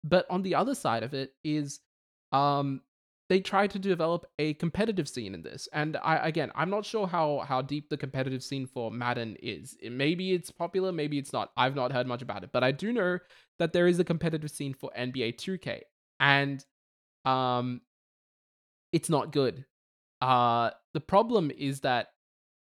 But 0.05 0.27
on 0.31 0.43
the 0.43 0.55
other 0.55 0.75
side 0.75 1.03
of 1.03 1.15
it 1.15 1.33
is 1.43 1.81
um 2.33 2.81
they 3.29 3.41
tried 3.41 3.71
to 3.71 3.79
develop 3.79 4.25
a 4.39 4.55
competitive 4.55 5.09
scene 5.09 5.35
in 5.35 5.43
this 5.43 5.69
and 5.73 5.97
i 6.03 6.17
again 6.17 6.51
i'm 6.55 6.71
not 6.71 6.85
sure 6.85 7.07
how 7.07 7.45
how 7.47 7.61
deep 7.61 7.89
the 7.89 7.97
competitive 7.97 8.43
scene 8.43 8.67
for 8.67 8.91
madden 8.91 9.37
is. 9.43 9.77
It, 9.81 9.93
maybe 9.93 10.33
it's 10.33 10.51
popular 10.51 10.93
maybe 10.93 11.19
it's 11.19 11.33
not. 11.33 11.51
I've 11.57 11.75
not 11.75 11.93
heard 11.93 12.07
much 12.07 12.23
about 12.23 12.45
it 12.45 12.51
but 12.53 12.65
i 12.65 12.73
do 12.73 12.93
know 12.93 13.19
that 13.59 13.73
there 13.73 13.87
is 13.87 13.99
a 13.99 14.05
competitive 14.05 14.51
scene 14.51 14.75
for 14.75 14.91
nba 14.99 15.37
2k 15.37 15.81
and 16.21 16.65
um 17.25 17.81
it's 18.93 19.11
not 19.11 19.33
good. 19.33 19.65
Uh 20.21 20.71
the 20.95 21.01
problem 21.01 21.51
is 21.57 21.81
that 21.81 22.09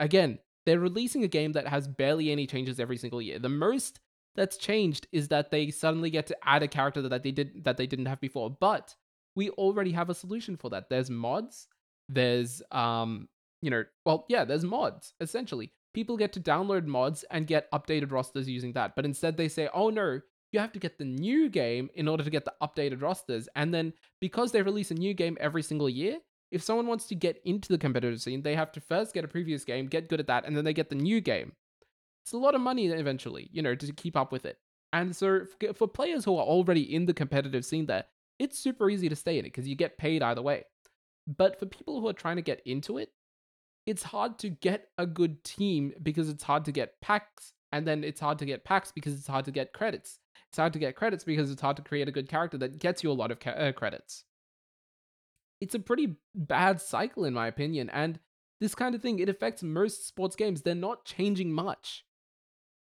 again 0.00 0.38
they're 0.64 0.80
releasing 0.80 1.22
a 1.22 1.28
game 1.28 1.52
that 1.52 1.68
has 1.68 1.86
barely 1.86 2.32
any 2.32 2.46
changes 2.46 2.80
every 2.80 2.96
single 2.96 3.22
year. 3.22 3.38
The 3.38 3.48
most 3.48 4.00
that's 4.34 4.56
changed 4.56 5.06
is 5.12 5.28
that 5.28 5.50
they 5.50 5.70
suddenly 5.70 6.10
get 6.10 6.26
to 6.26 6.36
add 6.42 6.62
a 6.62 6.68
character 6.68 7.02
that 7.02 7.22
they 7.22 7.30
did 7.30 7.64
that 7.64 7.76
they 7.76 7.86
didn't 7.86 8.06
have 8.06 8.20
before 8.20 8.50
but 8.50 8.94
we 9.36 9.50
already 9.50 9.92
have 9.92 10.10
a 10.10 10.14
solution 10.14 10.56
for 10.56 10.70
that. 10.70 10.88
There's 10.90 11.10
mods. 11.10 11.68
There's 12.08 12.62
um, 12.72 13.28
you 13.62 13.70
know, 13.70 13.84
well, 14.04 14.24
yeah, 14.28 14.44
there's 14.44 14.64
mods 14.64 15.14
essentially. 15.20 15.72
People 15.94 16.16
get 16.16 16.32
to 16.34 16.40
download 16.40 16.86
mods 16.86 17.24
and 17.30 17.46
get 17.46 17.70
updated 17.72 18.12
rosters 18.12 18.48
using 18.48 18.72
that. 18.72 18.96
But 18.96 19.04
instead 19.04 19.36
they 19.36 19.48
say, 19.48 19.68
"Oh 19.72 19.90
no, 19.90 20.20
you 20.52 20.60
have 20.60 20.72
to 20.72 20.78
get 20.78 20.98
the 20.98 21.04
new 21.04 21.48
game 21.48 21.90
in 21.94 22.08
order 22.08 22.24
to 22.24 22.30
get 22.30 22.44
the 22.44 22.54
updated 22.62 23.02
rosters." 23.02 23.48
And 23.54 23.72
then 23.72 23.92
because 24.20 24.52
they 24.52 24.62
release 24.62 24.90
a 24.90 24.94
new 24.94 25.14
game 25.14 25.36
every 25.40 25.62
single 25.62 25.88
year, 25.88 26.18
if 26.50 26.62
someone 26.62 26.86
wants 26.86 27.06
to 27.06 27.14
get 27.14 27.40
into 27.44 27.68
the 27.68 27.78
competitive 27.78 28.20
scene, 28.20 28.42
they 28.42 28.54
have 28.54 28.72
to 28.72 28.80
first 28.80 29.14
get 29.14 29.24
a 29.24 29.28
previous 29.28 29.64
game, 29.64 29.86
get 29.86 30.08
good 30.08 30.20
at 30.20 30.26
that, 30.28 30.44
and 30.44 30.56
then 30.56 30.64
they 30.64 30.74
get 30.74 30.90
the 30.90 30.94
new 30.94 31.20
game. 31.20 31.52
It's 32.24 32.32
a 32.32 32.38
lot 32.38 32.54
of 32.54 32.60
money 32.60 32.86
eventually, 32.86 33.48
you 33.52 33.62
know, 33.62 33.74
to 33.74 33.92
keep 33.92 34.16
up 34.16 34.32
with 34.32 34.46
it. 34.46 34.58
And 34.92 35.14
so 35.14 35.42
for 35.74 35.88
players 35.88 36.24
who 36.24 36.36
are 36.36 36.44
already 36.44 36.94
in 36.94 37.06
the 37.06 37.14
competitive 37.14 37.64
scene 37.64 37.86
there, 37.86 38.04
it's 38.38 38.58
super 38.58 38.90
easy 38.90 39.08
to 39.08 39.16
stay 39.16 39.38
in 39.38 39.44
it 39.44 39.48
because 39.48 39.68
you 39.68 39.74
get 39.74 39.98
paid 39.98 40.22
either 40.22 40.42
way. 40.42 40.64
But 41.26 41.58
for 41.58 41.66
people 41.66 42.00
who 42.00 42.08
are 42.08 42.12
trying 42.12 42.36
to 42.36 42.42
get 42.42 42.62
into 42.66 42.98
it, 42.98 43.10
it's 43.86 44.02
hard 44.02 44.38
to 44.40 44.50
get 44.50 44.88
a 44.98 45.06
good 45.06 45.42
team 45.44 45.92
because 46.02 46.28
it's 46.28 46.42
hard 46.42 46.64
to 46.66 46.72
get 46.72 47.00
packs, 47.00 47.52
and 47.72 47.86
then 47.86 48.04
it's 48.04 48.20
hard 48.20 48.38
to 48.40 48.46
get 48.46 48.64
packs 48.64 48.92
because 48.92 49.14
it's 49.14 49.26
hard 49.26 49.44
to 49.44 49.52
get 49.52 49.72
credits. 49.72 50.18
It's 50.48 50.58
hard 50.58 50.72
to 50.72 50.78
get 50.78 50.96
credits 50.96 51.24
because 51.24 51.50
it's 51.50 51.60
hard 51.60 51.76
to 51.76 51.82
create 51.82 52.08
a 52.08 52.12
good 52.12 52.28
character 52.28 52.58
that 52.58 52.78
gets 52.78 53.02
you 53.02 53.10
a 53.10 53.12
lot 53.12 53.30
of 53.30 53.40
ca- 53.40 53.50
uh, 53.50 53.72
credits. 53.72 54.24
It's 55.60 55.74
a 55.74 55.80
pretty 55.80 56.16
bad 56.34 56.80
cycle, 56.80 57.24
in 57.24 57.34
my 57.34 57.46
opinion, 57.46 57.90
and 57.90 58.18
this 58.60 58.74
kind 58.74 58.94
of 58.94 59.02
thing 59.02 59.18
it 59.18 59.28
affects 59.28 59.62
most 59.62 60.06
sports 60.06 60.36
games. 60.36 60.62
They're 60.62 60.74
not 60.74 61.04
changing 61.04 61.52
much 61.52 62.04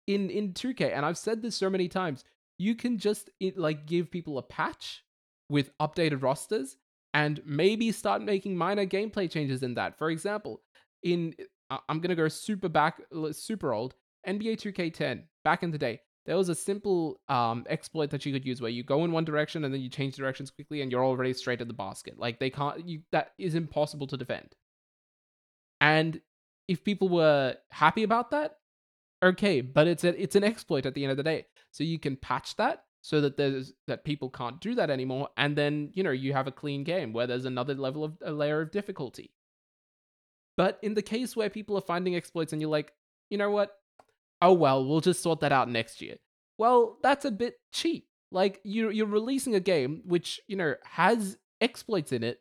in 0.08 0.30
in 0.30 0.54
2K, 0.54 0.94
and 0.94 1.06
I've 1.06 1.18
said 1.18 1.42
this 1.42 1.56
so 1.56 1.70
many 1.70 1.88
times. 1.88 2.24
You 2.58 2.76
can 2.76 2.98
just 2.98 3.30
it, 3.40 3.58
like 3.58 3.86
give 3.86 4.12
people 4.12 4.38
a 4.38 4.44
patch 4.44 5.04
with 5.52 5.78
updated 5.80 6.24
rosters 6.24 6.78
and 7.14 7.42
maybe 7.46 7.92
start 7.92 8.22
making 8.22 8.56
minor 8.56 8.86
gameplay 8.86 9.30
changes 9.30 9.64
in 9.64 9.74
that. 9.76 9.98
For 9.98 10.10
example, 10.10 10.62
in 11.04 11.36
I'm 11.88 12.02
to 12.02 12.16
go 12.16 12.28
super 12.28 12.70
back 12.70 13.02
super 13.32 13.74
old, 13.74 13.96
NBA 14.28 14.58
2K10 14.58 15.24
back 15.44 15.62
in 15.64 15.72
the 15.72 15.78
day. 15.78 16.02
There 16.26 16.38
was 16.38 16.50
a 16.50 16.56
simple 16.56 17.20
um, 17.30 17.66
exploit 17.68 18.12
that 18.12 18.26
you 18.26 18.32
could 18.32 18.46
use 18.46 18.62
where 18.62 18.70
you 18.70 18.84
go 18.84 19.04
in 19.04 19.12
one 19.12 19.26
direction 19.26 19.66
and 19.66 19.74
then 19.74 19.82
you 19.82 19.90
change 19.90 20.16
directions 20.16 20.52
quickly 20.52 20.82
and 20.82 20.92
you're 20.92 21.04
already 21.04 21.34
straight 21.34 21.62
at 21.62 21.68
the 21.68 21.74
basket. 21.74 22.18
Like 22.18 22.40
they 22.40 22.50
can't 22.50 22.88
you 22.88 23.02
that 23.12 23.32
is 23.38 23.56
impossible 23.56 24.08
to 24.08 24.18
defend. 24.18 24.56
And 25.82 26.22
if 26.68 26.84
people 26.84 27.10
were 27.10 27.58
happy 27.72 28.04
about 28.04 28.32
that, 28.32 28.58
okay, 29.24 29.62
but 29.62 29.88
it's 29.88 30.04
a, 30.04 30.22
it's 30.22 30.36
an 30.36 30.44
exploit 30.44 30.86
at 30.86 30.94
the 30.94 31.04
end 31.04 31.12
of 31.12 31.18
the 31.18 31.24
day. 31.24 31.48
So 31.72 31.84
you 31.84 31.98
can 31.98 32.16
patch 32.16 32.56
that 32.58 32.84
so 33.02 33.20
that 33.22 33.38
there's 33.38 33.74
that 33.88 34.04
people 34.04 34.30
can't 34.30 34.62
do 34.62 34.76
that 34.76 34.90
anymore 34.90 35.30
and 35.36 35.56
then 35.56 35.90
you 35.94 36.04
know 36.04 36.12
you 36.12 36.34
have 36.34 36.48
a 36.48 36.52
clean 36.52 36.84
game 36.84 37.14
where 37.14 37.28
there's 37.28 37.46
another 37.46 37.74
level 37.74 38.04
of 38.04 38.18
a 38.24 38.32
layer 38.32 38.62
of 38.62 38.72
difficulty. 38.72 39.32
But 40.58 40.78
in 40.82 40.94
the 40.94 41.02
case 41.02 41.36
where 41.36 41.50
people 41.50 41.78
are 41.78 41.82
finding 41.82 42.16
exploits 42.16 42.54
and 42.54 42.62
you're 42.62 42.72
like 42.72 42.94
you 43.30 43.38
know 43.38 43.50
what? 43.50 43.76
Oh 44.42 44.54
well 44.54 44.86
we'll 44.86 45.02
just 45.02 45.24
sort 45.24 45.40
that 45.42 45.52
out 45.52 45.70
next 45.70 46.02
year. 46.02 46.18
Well 46.58 46.98
that's 47.02 47.26
a 47.26 47.32
bit 47.32 47.56
cheap. 47.74 48.08
Like 48.32 48.62
you're 48.64 48.92
you're 48.92 49.08
releasing 49.08 49.56
a 49.56 49.60
game 49.60 50.02
which 50.06 50.40
you 50.48 50.56
know 50.56 50.76
has 50.84 51.38
exploits 51.60 52.12
in 52.12 52.24
it 52.24 52.40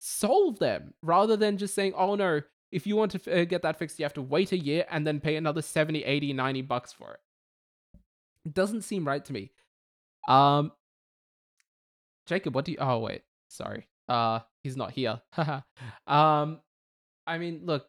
solve 0.00 0.58
them 0.58 0.94
rather 1.02 1.36
than 1.36 1.56
just 1.56 1.74
saying 1.74 1.92
oh 1.96 2.14
no 2.14 2.40
if 2.70 2.86
you 2.86 2.94
want 2.94 3.10
to 3.10 3.18
f- 3.18 3.36
uh, 3.36 3.44
get 3.44 3.62
that 3.62 3.78
fixed 3.78 3.98
you 3.98 4.04
have 4.04 4.12
to 4.12 4.22
wait 4.22 4.52
a 4.52 4.58
year 4.58 4.84
and 4.90 5.06
then 5.06 5.20
pay 5.20 5.36
another 5.36 5.62
70 5.62 6.04
80 6.04 6.32
90 6.32 6.62
bucks 6.62 6.92
for 6.92 7.14
it. 7.14 7.20
It 8.46 8.54
doesn't 8.54 8.82
seem 8.82 9.06
right 9.06 9.24
to 9.24 9.32
me 9.32 9.50
um, 10.28 10.72
Jacob, 12.26 12.54
what 12.54 12.64
do 12.64 12.72
you? 12.72 12.78
Oh 12.80 12.98
wait, 12.98 13.22
sorry. 13.48 13.88
Uh, 14.08 14.40
he's 14.62 14.76
not 14.76 14.92
here. 14.92 15.20
um, 16.06 16.60
I 17.26 17.38
mean, 17.38 17.62
look. 17.64 17.86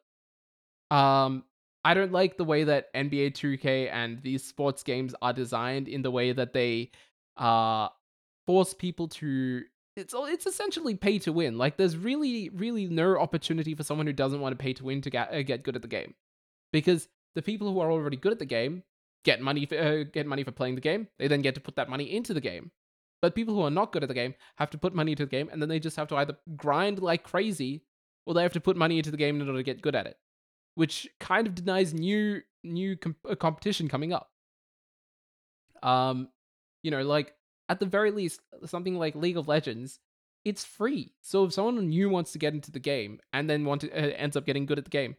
Um, 0.92 1.44
I 1.86 1.94
don't 1.94 2.12
like 2.12 2.38
the 2.38 2.44
way 2.44 2.64
that 2.66 2.94
NBA 2.94 3.34
2K 3.34 3.90
and 3.92 4.22
these 4.22 4.44
sports 4.44 4.84
games 4.84 5.14
are 5.22 5.34
designed 5.34 5.88
in 5.88 6.02
the 6.02 6.12
way 6.12 6.32
that 6.32 6.54
they 6.54 6.92
uh 7.38 7.88
force 8.46 8.74
people 8.74 9.08
to 9.08 9.62
it's 9.96 10.14
it's 10.18 10.46
essentially 10.46 10.96
pay 10.96 11.20
to 11.20 11.32
win. 11.32 11.58
Like 11.58 11.78
there's 11.78 11.96
really 11.98 12.50
really 12.50 12.88
no 12.88 13.18
opportunity 13.18 13.76
for 13.76 13.84
someone 13.84 14.08
who 14.08 14.14
doesn't 14.14 14.40
want 14.42 14.58
to 14.58 14.62
pay 14.62 14.74
to 14.74 14.84
win 14.84 15.02
to 15.02 15.10
get 15.10 15.34
uh, 15.34 15.44
get 15.44 15.64
good 15.64 15.76
at 15.76 15.82
the 15.82 15.88
game. 15.88 16.16
Because 16.72 17.08
the 17.36 17.42
people 17.42 17.72
who 17.72 17.80
are 17.80 17.92
already 17.92 18.18
good 18.18 18.32
at 18.32 18.40
the 18.40 18.46
game 18.46 18.84
get 19.26 19.42
money 19.42 19.66
for, 19.66 19.78
uh, 19.78 20.04
get 20.04 20.26
money 20.26 20.44
for 20.44 20.52
playing 20.52 20.76
the 20.76 20.82
game. 20.82 21.08
They 21.18 21.28
then 21.28 21.42
get 21.42 21.56
to 21.56 21.62
put 21.62 21.76
that 21.76 21.90
money 21.90 22.14
into 22.16 22.34
the 22.34 22.42
game. 22.42 22.72
But 23.22 23.36
people 23.36 23.54
who 23.54 23.62
are 23.62 23.72
not 23.72 23.92
good 23.92 24.04
at 24.04 24.08
the 24.08 24.16
game 24.16 24.36
have 24.58 24.70
to 24.70 24.78
put 24.78 24.96
money 24.96 25.12
into 25.12 25.26
the 25.26 25.30
game, 25.30 25.50
and 25.52 25.62
then 25.62 25.70
they 25.70 25.80
just 25.80 25.98
have 25.98 26.08
to 26.08 26.16
either 26.16 26.38
grind 26.56 27.00
like 27.00 27.24
crazy, 27.24 27.84
or 28.26 28.34
they 28.34 28.44
have 28.44 28.54
to 28.54 28.62
put 28.62 28.78
money 28.78 28.98
into 28.98 29.12
the 29.12 29.18
game 29.18 29.42
in 29.42 29.48
order 29.48 29.60
to 29.60 29.64
get 29.64 29.82
good 29.82 29.96
at 29.96 30.06
it, 30.06 30.18
which 30.76 31.08
kind 31.20 31.46
of 31.46 31.56
denies 31.56 31.94
new 31.94 32.42
new 32.64 32.98
uh, 33.30 33.36
competition 33.36 33.90
coming 33.90 34.14
up. 34.14 34.30
Um, 35.84 36.30
you 36.82 36.92
know, 36.92 37.04
like 37.04 37.34
at 37.68 37.80
the 37.80 37.86
very 37.86 38.12
least, 38.12 38.42
something 38.66 38.96
like 38.96 39.16
League 39.16 39.38
of 39.38 39.48
Legends, 39.48 40.00
it's 40.46 40.64
free. 40.64 41.14
So 41.22 41.44
if 41.44 41.54
someone 41.54 41.90
new 41.90 42.10
wants 42.10 42.32
to 42.34 42.40
get 42.40 42.54
into 42.54 42.72
the 42.72 42.80
game 42.80 43.20
and 43.34 43.50
then 43.50 43.66
want 43.66 43.82
to 43.82 43.92
uh, 43.92 44.16
ends 44.16 44.38
up 44.38 44.46
getting 44.46 44.66
good 44.66 44.78
at 44.78 44.86
the 44.86 44.90
game, 44.90 45.16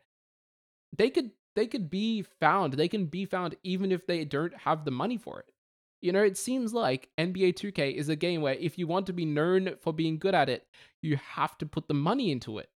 they 0.97 1.11
could 1.11 1.30
they 1.57 1.66
could 1.66 1.90
be 1.90 2.23
found. 2.23 2.75
They 2.75 2.88
can 2.88 3.07
be 3.07 3.25
found 3.25 3.57
even 3.62 3.92
if 3.92 4.07
they 4.07 4.25
don't 4.25 4.54
have 4.54 4.85
the 4.85 4.90
money 4.90 5.19
for 5.19 5.40
it. 5.40 5.52
You 6.00 6.12
know, 6.12 6.23
it 6.23 6.38
seems 6.38 6.73
like 6.73 7.11
NBA 7.19 7.54
2K 7.54 7.95
is 7.95 8.09
a 8.09 8.16
game 8.16 8.40
where 8.40 8.54
if 8.54 8.78
you 8.78 8.87
want 8.87 9.07
to 9.07 9.12
be 9.12 9.26
known 9.26 9.76
for 9.80 9.92
being 9.92 10.19
good 10.19 10.35
at 10.35 10.49
it, 10.49 10.66
you 11.02 11.16
have 11.16 11.59
to 11.59 11.66
put 11.66 11.88
the 11.88 11.95
money 11.95 12.30
into 12.30 12.59
it, 12.59 12.71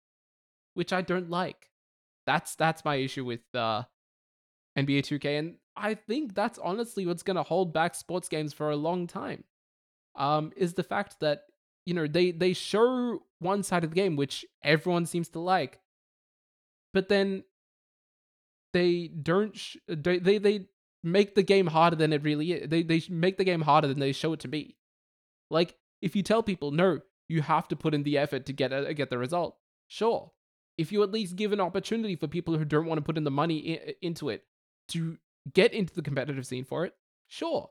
which 0.75 0.93
I 0.93 1.03
don't 1.03 1.29
like. 1.29 1.71
That's 2.27 2.55
that's 2.55 2.85
my 2.85 2.97
issue 2.97 3.25
with 3.25 3.43
uh, 3.55 3.83
NBA 4.79 5.03
2K, 5.03 5.39
and 5.39 5.55
I 5.77 5.95
think 5.95 6.35
that's 6.35 6.59
honestly 6.59 7.07
what's 7.07 7.23
going 7.23 7.37
to 7.37 7.43
hold 7.43 7.73
back 7.73 7.95
sports 7.95 8.29
games 8.29 8.53
for 8.53 8.71
a 8.71 8.77
long 8.77 9.07
time. 9.07 9.45
Um, 10.17 10.53
is 10.57 10.75
the 10.75 10.83
fact 10.83 11.21
that 11.21 11.45
you 11.85 11.95
know 11.95 12.07
they 12.07 12.31
they 12.31 12.53
show 12.53 13.23
one 13.39 13.63
side 13.63 13.85
of 13.85 13.91
the 13.91 13.97
game 13.97 14.17
which 14.17 14.45
everyone 14.63 15.07
seems 15.07 15.29
to 15.31 15.41
like, 15.41 15.81
but 16.95 17.09
then 17.09 17.45
they 18.73 19.09
don't 19.09 19.57
sh- 19.57 19.77
they, 19.89 20.19
they 20.19 20.67
make 21.03 21.35
the 21.35 21.43
game 21.43 21.67
harder 21.67 21.97
than 21.97 22.13
it 22.13 22.23
really 22.23 22.53
is. 22.53 22.69
They 22.69 22.83
they 22.83 23.03
make 23.09 23.37
the 23.37 23.45
game 23.45 23.63
harder 23.63 23.89
than 23.89 23.99
they 23.99 24.13
show 24.13 24.33
it 24.33 24.41
to 24.41 24.49
be. 24.49 24.77
Like 25.51 25.77
if 26.03 26.15
you 26.15 26.23
tell 26.23 26.43
people 26.43 26.71
no, 26.71 27.01
you 27.29 27.43
have 27.43 27.69
to 27.69 27.77
put 27.77 27.95
in 27.95 28.03
the 28.03 28.19
effort 28.19 28.47
to 28.47 28.53
get 28.53 28.73
a, 28.73 28.93
get 28.95 29.11
the 29.11 29.19
result. 29.19 29.57
Sure. 29.89 30.33
If 30.79 30.93
you 30.93 31.03
at 31.03 31.13
least 31.13 31.37
give 31.37 31.53
an 31.53 31.61
opportunity 31.61 32.17
for 32.17 32.27
people 32.27 32.57
who 32.57 32.65
don't 32.65 32.87
want 32.87 32.99
to 32.99 33.05
put 33.05 33.19
in 33.19 33.25
the 33.25 33.31
money 33.31 33.95
into 34.01 34.31
it 34.31 34.45
to 34.89 35.19
get 35.53 35.75
into 35.75 35.95
the 35.95 36.03
competitive 36.03 36.47
scene 36.47 36.65
for 36.65 36.85
it, 36.85 36.95
sure. 37.29 37.71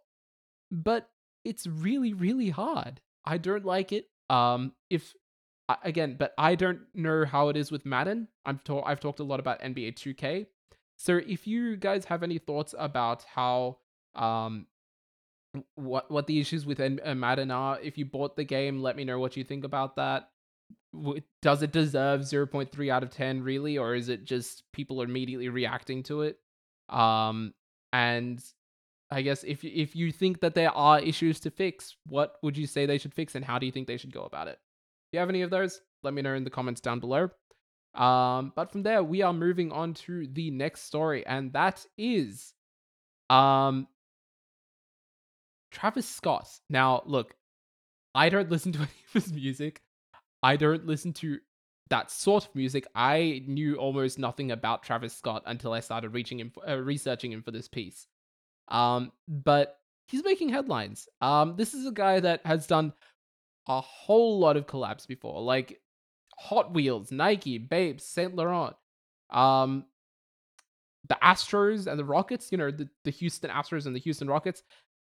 But 0.71 1.09
it's 1.43 1.65
really 1.65 2.13
really 2.13 2.49
hard. 2.49 3.01
I 3.25 3.37
don't 3.37 3.65
like 3.65 3.91
it. 3.91 4.09
Um 4.29 4.73
if 4.89 5.13
again, 5.83 6.15
but 6.17 6.33
I 6.37 6.55
don't 6.55 6.81
know 6.93 7.25
how 7.25 7.49
it 7.49 7.57
is 7.57 7.71
with 7.71 7.85
Madden. 7.85 8.27
I've 8.45 8.63
talked 8.63 8.87
I've 8.87 8.99
talked 8.99 9.19
a 9.19 9.23
lot 9.23 9.39
about 9.39 9.61
NBA 9.61 9.95
2K. 9.95 10.47
So 10.99 11.21
if 11.25 11.47
you 11.47 11.77
guys 11.77 12.03
have 12.05 12.23
any 12.23 12.37
thoughts 12.39 12.75
about 12.77 13.23
how 13.23 13.77
um 14.15 14.67
what 15.75 16.11
what 16.11 16.27
the 16.27 16.39
issues 16.39 16.65
with 16.65 16.79
uh, 16.81 17.15
Madden 17.15 17.51
are, 17.51 17.79
if 17.79 17.97
you 17.97 18.05
bought 18.05 18.35
the 18.35 18.43
game, 18.43 18.81
let 18.81 18.97
me 18.97 19.05
know 19.05 19.17
what 19.17 19.37
you 19.37 19.45
think 19.45 19.63
about 19.63 19.95
that. 19.95 20.29
does 21.41 21.63
it 21.63 21.71
deserve 21.71 22.21
0.3 22.21 22.89
out 22.91 23.03
of 23.03 23.09
10 23.11 23.41
really 23.43 23.77
or 23.77 23.95
is 23.95 24.09
it 24.09 24.25
just 24.25 24.63
people 24.73 25.01
are 25.01 25.05
immediately 25.05 25.47
reacting 25.47 26.03
to 26.03 26.21
it? 26.23 26.37
Um 26.89 27.53
and 27.93 28.43
i 29.09 29.23
guess 29.23 29.43
if 29.43 29.63
if 29.63 29.95
you 29.95 30.11
think 30.11 30.41
that 30.41 30.53
there 30.53 30.71
are 30.71 30.99
issues 30.99 31.39
to 31.39 31.49
fix 31.49 31.95
what 32.05 32.37
would 32.43 32.55
you 32.55 32.67
say 32.67 32.85
they 32.85 32.99
should 32.99 33.15
fix 33.15 33.33
and 33.33 33.43
how 33.43 33.57
do 33.57 33.65
you 33.65 33.71
think 33.71 33.87
they 33.87 33.97
should 33.97 34.13
go 34.13 34.23
about 34.23 34.47
it? 34.47 34.59
If 35.07 35.13
you 35.13 35.19
have 35.19 35.29
any 35.29 35.43
of 35.43 35.49
those 35.49 35.81
let 36.03 36.13
me 36.13 36.21
know 36.21 36.35
in 36.35 36.43
the 36.43 36.49
comments 36.49 36.81
down 36.81 36.99
below 36.99 37.29
um 37.95 38.53
but 38.55 38.71
from 38.71 38.83
there 38.83 39.03
we 39.03 39.21
are 39.21 39.33
moving 39.33 39.71
on 39.71 39.93
to 39.93 40.27
the 40.27 40.51
next 40.51 40.83
story 40.83 41.25
and 41.25 41.51
that 41.53 41.85
is 41.97 42.53
um 43.29 43.87
Travis 45.71 46.07
Scott. 46.07 46.49
Now, 46.69 47.03
look, 47.05 47.35
I 48.15 48.29
don't 48.29 48.49
listen 48.51 48.71
to 48.73 48.79
any 48.79 48.87
of 49.07 49.23
his 49.23 49.33
music. 49.33 49.81
I 50.41 50.55
don't 50.55 50.85
listen 50.85 51.13
to 51.13 51.39
that 51.89 52.11
sort 52.11 52.45
of 52.45 52.55
music. 52.55 52.85
I 52.95 53.43
knew 53.47 53.75
almost 53.75 54.19
nothing 54.19 54.51
about 54.51 54.83
Travis 54.83 55.15
Scott 55.15 55.43
until 55.45 55.73
I 55.73 55.79
started 55.79 56.09
reaching 56.09 56.39
him, 56.39 56.51
uh, 56.67 56.77
researching 56.77 57.31
him 57.31 57.41
for 57.41 57.51
this 57.51 57.67
piece. 57.67 58.07
Um, 58.67 59.11
but 59.27 59.79
he's 60.07 60.23
making 60.23 60.49
headlines. 60.49 61.07
Um, 61.21 61.55
this 61.57 61.73
is 61.73 61.87
a 61.87 61.91
guy 61.91 62.19
that 62.19 62.45
has 62.45 62.67
done 62.67 62.93
a 63.67 63.81
whole 63.81 64.39
lot 64.39 64.55
of 64.55 64.67
collabs 64.67 65.07
before, 65.07 65.41
like 65.41 65.81
Hot 66.39 66.73
Wheels, 66.73 67.11
Nike, 67.11 67.57
Babes, 67.57 68.05
Saint 68.05 68.35
Laurent, 68.35 68.75
um, 69.29 69.85
the 71.07 71.17
Astros 71.21 71.87
and 71.87 71.99
the 71.99 72.05
Rockets. 72.05 72.51
You 72.51 72.57
know, 72.57 72.71
the 72.71 72.87
the 73.03 73.11
Houston 73.11 73.49
Astros 73.49 73.85
and 73.85 73.95
the 73.95 73.99
Houston 73.99 74.29
Rockets, 74.29 74.63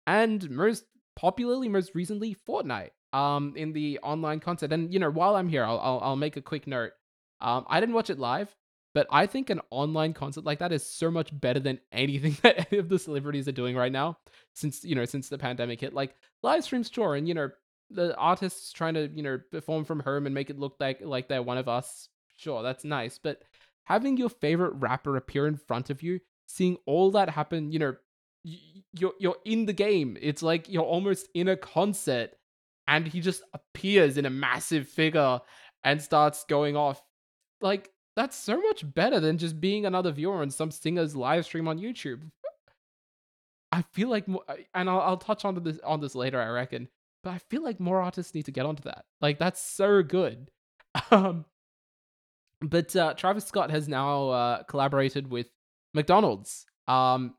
and 0.08 0.50
most 0.50 0.84
popularly, 1.16 1.70
most 1.70 1.96
recently, 1.96 2.36
Fortnite 2.48 2.90
um 3.14 3.54
in 3.56 3.72
the 3.74 4.00
online 4.04 4.40
content. 4.40 4.74
And 4.74 4.94
you 4.94 5.00
know, 5.00 5.10
while 5.10 5.36
I'm 5.36 5.48
here, 5.48 5.64
I'll 5.64 5.80
I'll, 5.80 6.00
I'll 6.02 6.16
make 6.16 6.36
a 6.36 6.42
quick 6.42 6.68
note. 6.68 6.92
Um, 7.40 7.66
I 7.70 7.80
didn't 7.80 7.96
watch 7.96 8.10
it 8.10 8.20
live, 8.20 8.54
but 8.94 9.08
I 9.10 9.26
think 9.26 9.50
an 9.50 9.62
online 9.70 10.14
concert 10.14 10.44
like 10.44 10.60
that 10.60 10.74
is 10.74 10.86
so 10.86 11.10
much 11.10 11.30
better 11.32 11.60
than 11.60 11.80
anything 11.94 12.38
that 12.42 12.68
any 12.70 12.80
of 12.80 12.90
the 12.90 13.00
celebrities 13.00 13.48
are 13.48 13.54
doing 13.54 13.76
right 13.76 13.92
now. 13.92 14.18
Since 14.54 14.84
you 14.84 14.96
know, 14.96 15.06
since 15.06 15.30
the 15.30 15.38
pandemic 15.38 15.80
hit, 15.80 15.94
like 15.94 16.14
live 16.44 16.66
streams, 16.66 16.90
sure, 16.94 17.16
and 17.16 17.26
you 17.26 17.34
know, 17.34 17.52
the 17.94 18.16
artists 18.16 18.72
trying 18.72 18.94
to 18.96 19.10
you 19.14 19.24
know 19.24 19.40
perform 19.52 19.86
from 19.86 20.00
home 20.00 20.26
and 20.26 20.36
make 20.36 20.50
it 20.50 20.60
look 20.60 20.76
like 20.80 21.00
like 21.02 21.28
they're 21.28 21.44
one 21.44 21.58
of 21.58 21.68
us. 21.68 22.08
Sure, 22.38 22.64
that's 22.64 22.84
nice, 22.84 23.20
but 23.22 23.44
having 23.84 24.18
your 24.18 24.30
favorite 24.30 24.74
rapper 24.76 25.18
appear 25.18 25.48
in 25.48 25.58
front 25.58 25.90
of 25.90 26.02
you, 26.02 26.20
seeing 26.48 26.78
all 26.86 27.12
that 27.12 27.30
happen, 27.30 27.72
you 27.72 27.80
know, 27.80 27.96
you're 28.44 29.14
you're 29.20 29.38
in 29.46 29.66
the 29.66 29.74
game. 29.74 30.18
It's 30.22 30.42
like 30.42 30.70
you're 30.70 30.84
almost 30.84 31.28
in 31.34 31.48
a 31.48 31.58
concert 31.58 32.32
and 32.88 33.08
he 33.08 33.22
just 33.22 33.44
appears 33.54 34.18
in 34.18 34.26
a 34.26 34.30
massive 34.30 34.88
figure 34.88 35.40
and 35.84 36.02
starts 36.02 36.44
going 36.46 36.76
off. 36.76 37.02
Like 37.62 37.92
that's 38.16 38.38
so 38.38 38.60
much 38.60 38.84
better 38.94 39.20
than 39.20 39.38
just 39.38 39.62
being 39.62 39.86
another 39.86 40.12
viewer 40.12 40.42
on 40.42 40.50
some 40.52 40.72
singer's 40.72 41.16
live 41.16 41.46
stream 41.46 41.68
on 41.68 41.80
YouTube. 41.80 42.24
I 43.72 43.84
feel 43.94 44.10
like, 44.10 44.26
and 44.74 44.90
I'll, 44.90 45.00
I'll 45.00 45.18
touch 45.18 45.46
on 45.46 45.62
this 45.64 45.80
on 45.84 46.02
this 46.02 46.16
later, 46.16 46.42
I 46.42 46.50
reckon. 46.50 46.90
But 47.24 47.32
I 47.32 47.38
feel 47.38 47.64
like 47.64 47.80
more 47.80 48.02
artists 48.02 48.34
need 48.34 48.46
to 48.46 48.52
get 48.52 48.66
onto 48.66 48.84
that. 48.84 49.06
Like 49.22 49.40
that's 49.40 49.62
so 49.62 50.04
good. 50.04 50.50
Um, 51.10 51.46
but 52.62 52.96
uh, 52.96 53.14
Travis 53.16 53.46
Scott 53.46 53.72
has 53.72 53.88
now 53.88 54.30
uh, 54.30 54.64
collaborated 54.64 55.32
with 55.32 55.48
McDonald's. 55.94 56.66
Um, 56.88 57.36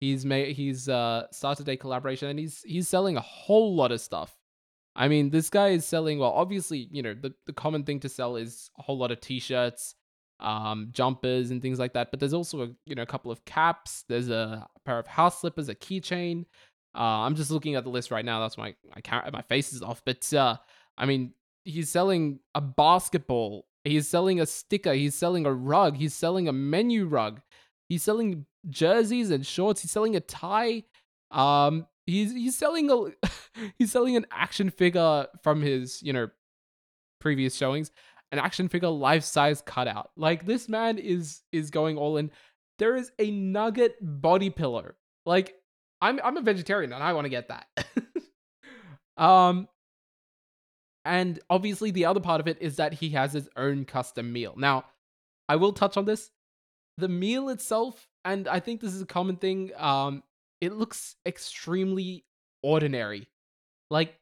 he's 0.00 0.24
made 0.24 0.56
he's 0.56 0.88
uh, 0.88 1.26
started 1.32 1.68
a 1.68 1.76
collaboration, 1.76 2.28
and 2.28 2.38
he's 2.38 2.62
he's 2.62 2.88
selling 2.88 3.16
a 3.16 3.20
whole 3.20 3.76
lot 3.76 3.92
of 3.92 4.00
stuff. 4.00 4.34
I 4.96 5.08
mean, 5.08 5.30
this 5.30 5.50
guy 5.50 5.68
is 5.68 5.84
selling, 5.84 6.20
well, 6.20 6.30
obviously, 6.30 6.88
you 6.90 7.02
know, 7.02 7.14
the, 7.14 7.34
the 7.46 7.52
common 7.52 7.82
thing 7.82 7.98
to 8.00 8.08
sell 8.08 8.36
is 8.36 8.70
a 8.78 8.82
whole 8.82 8.96
lot 8.96 9.10
of 9.10 9.20
t-shirts, 9.20 9.96
um, 10.38 10.90
jumpers 10.92 11.50
and 11.50 11.60
things 11.60 11.80
like 11.80 11.94
that. 11.94 12.10
But 12.12 12.20
there's 12.20 12.34
also, 12.34 12.62
a, 12.62 12.68
you 12.86 12.94
know, 12.94 13.02
a 13.02 13.06
couple 13.06 13.32
of 13.32 13.44
caps. 13.44 14.04
There's 14.08 14.30
a 14.30 14.66
pair 14.84 14.98
of 14.98 15.08
house 15.08 15.40
slippers, 15.40 15.68
a 15.68 15.74
keychain. 15.74 16.44
Uh, 16.94 16.98
I'm 16.98 17.34
just 17.34 17.50
looking 17.50 17.74
at 17.74 17.84
the 17.84 17.90
list 17.90 18.10
right 18.10 18.24
now. 18.24 18.40
That's 18.40 18.56
why 18.56 18.74
my, 18.94 19.02
my, 19.10 19.30
my 19.30 19.42
face 19.42 19.72
is 19.72 19.82
off. 19.82 20.02
But, 20.04 20.32
uh, 20.32 20.56
I 20.96 21.06
mean, 21.06 21.32
he's 21.64 21.90
selling 21.90 22.40
a 22.54 22.60
basketball. 22.60 23.66
He's 23.84 24.08
selling 24.08 24.40
a 24.40 24.46
sticker. 24.46 24.92
He's 24.92 25.14
selling 25.14 25.46
a 25.46 25.52
rug. 25.52 25.96
He's 25.96 26.14
selling 26.14 26.48
a 26.48 26.52
menu 26.52 27.06
rug. 27.06 27.40
He's 27.88 28.02
selling 28.02 28.46
jerseys 28.68 29.30
and 29.30 29.46
shorts. 29.46 29.82
He's 29.82 29.90
selling 29.90 30.16
a 30.16 30.20
tie. 30.20 30.84
Um, 31.30 31.86
he's 32.06 32.32
he's 32.32 32.56
selling 32.56 32.90
a 32.90 33.28
he's 33.78 33.92
selling 33.92 34.16
an 34.16 34.26
action 34.30 34.70
figure 34.70 35.26
from 35.42 35.62
his 35.62 36.02
you 36.02 36.12
know 36.12 36.28
previous 37.20 37.54
showings 37.54 37.90
an 38.32 38.38
action 38.38 38.68
figure 38.68 38.88
life 38.88 39.24
size 39.24 39.62
cutout 39.62 40.10
like 40.16 40.44
this 40.46 40.68
man 40.68 40.98
is 40.98 41.42
is 41.52 41.70
going 41.70 41.96
all 41.96 42.16
in 42.16 42.30
there 42.78 42.96
is 42.96 43.10
a 43.18 43.30
nugget 43.30 43.96
body 44.00 44.50
pillow 44.50 44.92
like 45.24 45.54
i'm 46.04 46.20
i'm 46.22 46.36
a 46.36 46.42
vegetarian 46.42 46.92
and 46.92 47.02
i 47.02 47.12
want 47.12 47.24
to 47.24 47.28
get 47.28 47.48
that 47.48 47.66
um 49.22 49.68
and 51.04 51.40
obviously 51.50 51.90
the 51.90 52.04
other 52.04 52.20
part 52.20 52.40
of 52.40 52.48
it 52.48 52.58
is 52.60 52.76
that 52.76 52.94
he 52.94 53.10
has 53.10 53.32
his 53.32 53.48
own 53.56 53.84
custom 53.84 54.32
meal 54.32 54.54
now 54.56 54.84
i 55.48 55.56
will 55.56 55.72
touch 55.72 55.96
on 55.96 56.04
this 56.04 56.30
the 56.98 57.08
meal 57.08 57.48
itself 57.48 58.08
and 58.24 58.46
i 58.48 58.60
think 58.60 58.80
this 58.80 58.94
is 58.94 59.02
a 59.02 59.06
common 59.06 59.36
thing 59.36 59.70
um 59.76 60.22
it 60.60 60.72
looks 60.72 61.16
extremely 61.26 62.24
ordinary. 62.62 63.28
Like 63.90 64.18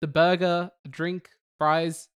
the 0.00 0.08
burger, 0.08 0.70
drink, 0.88 1.30
fries, 1.58 2.08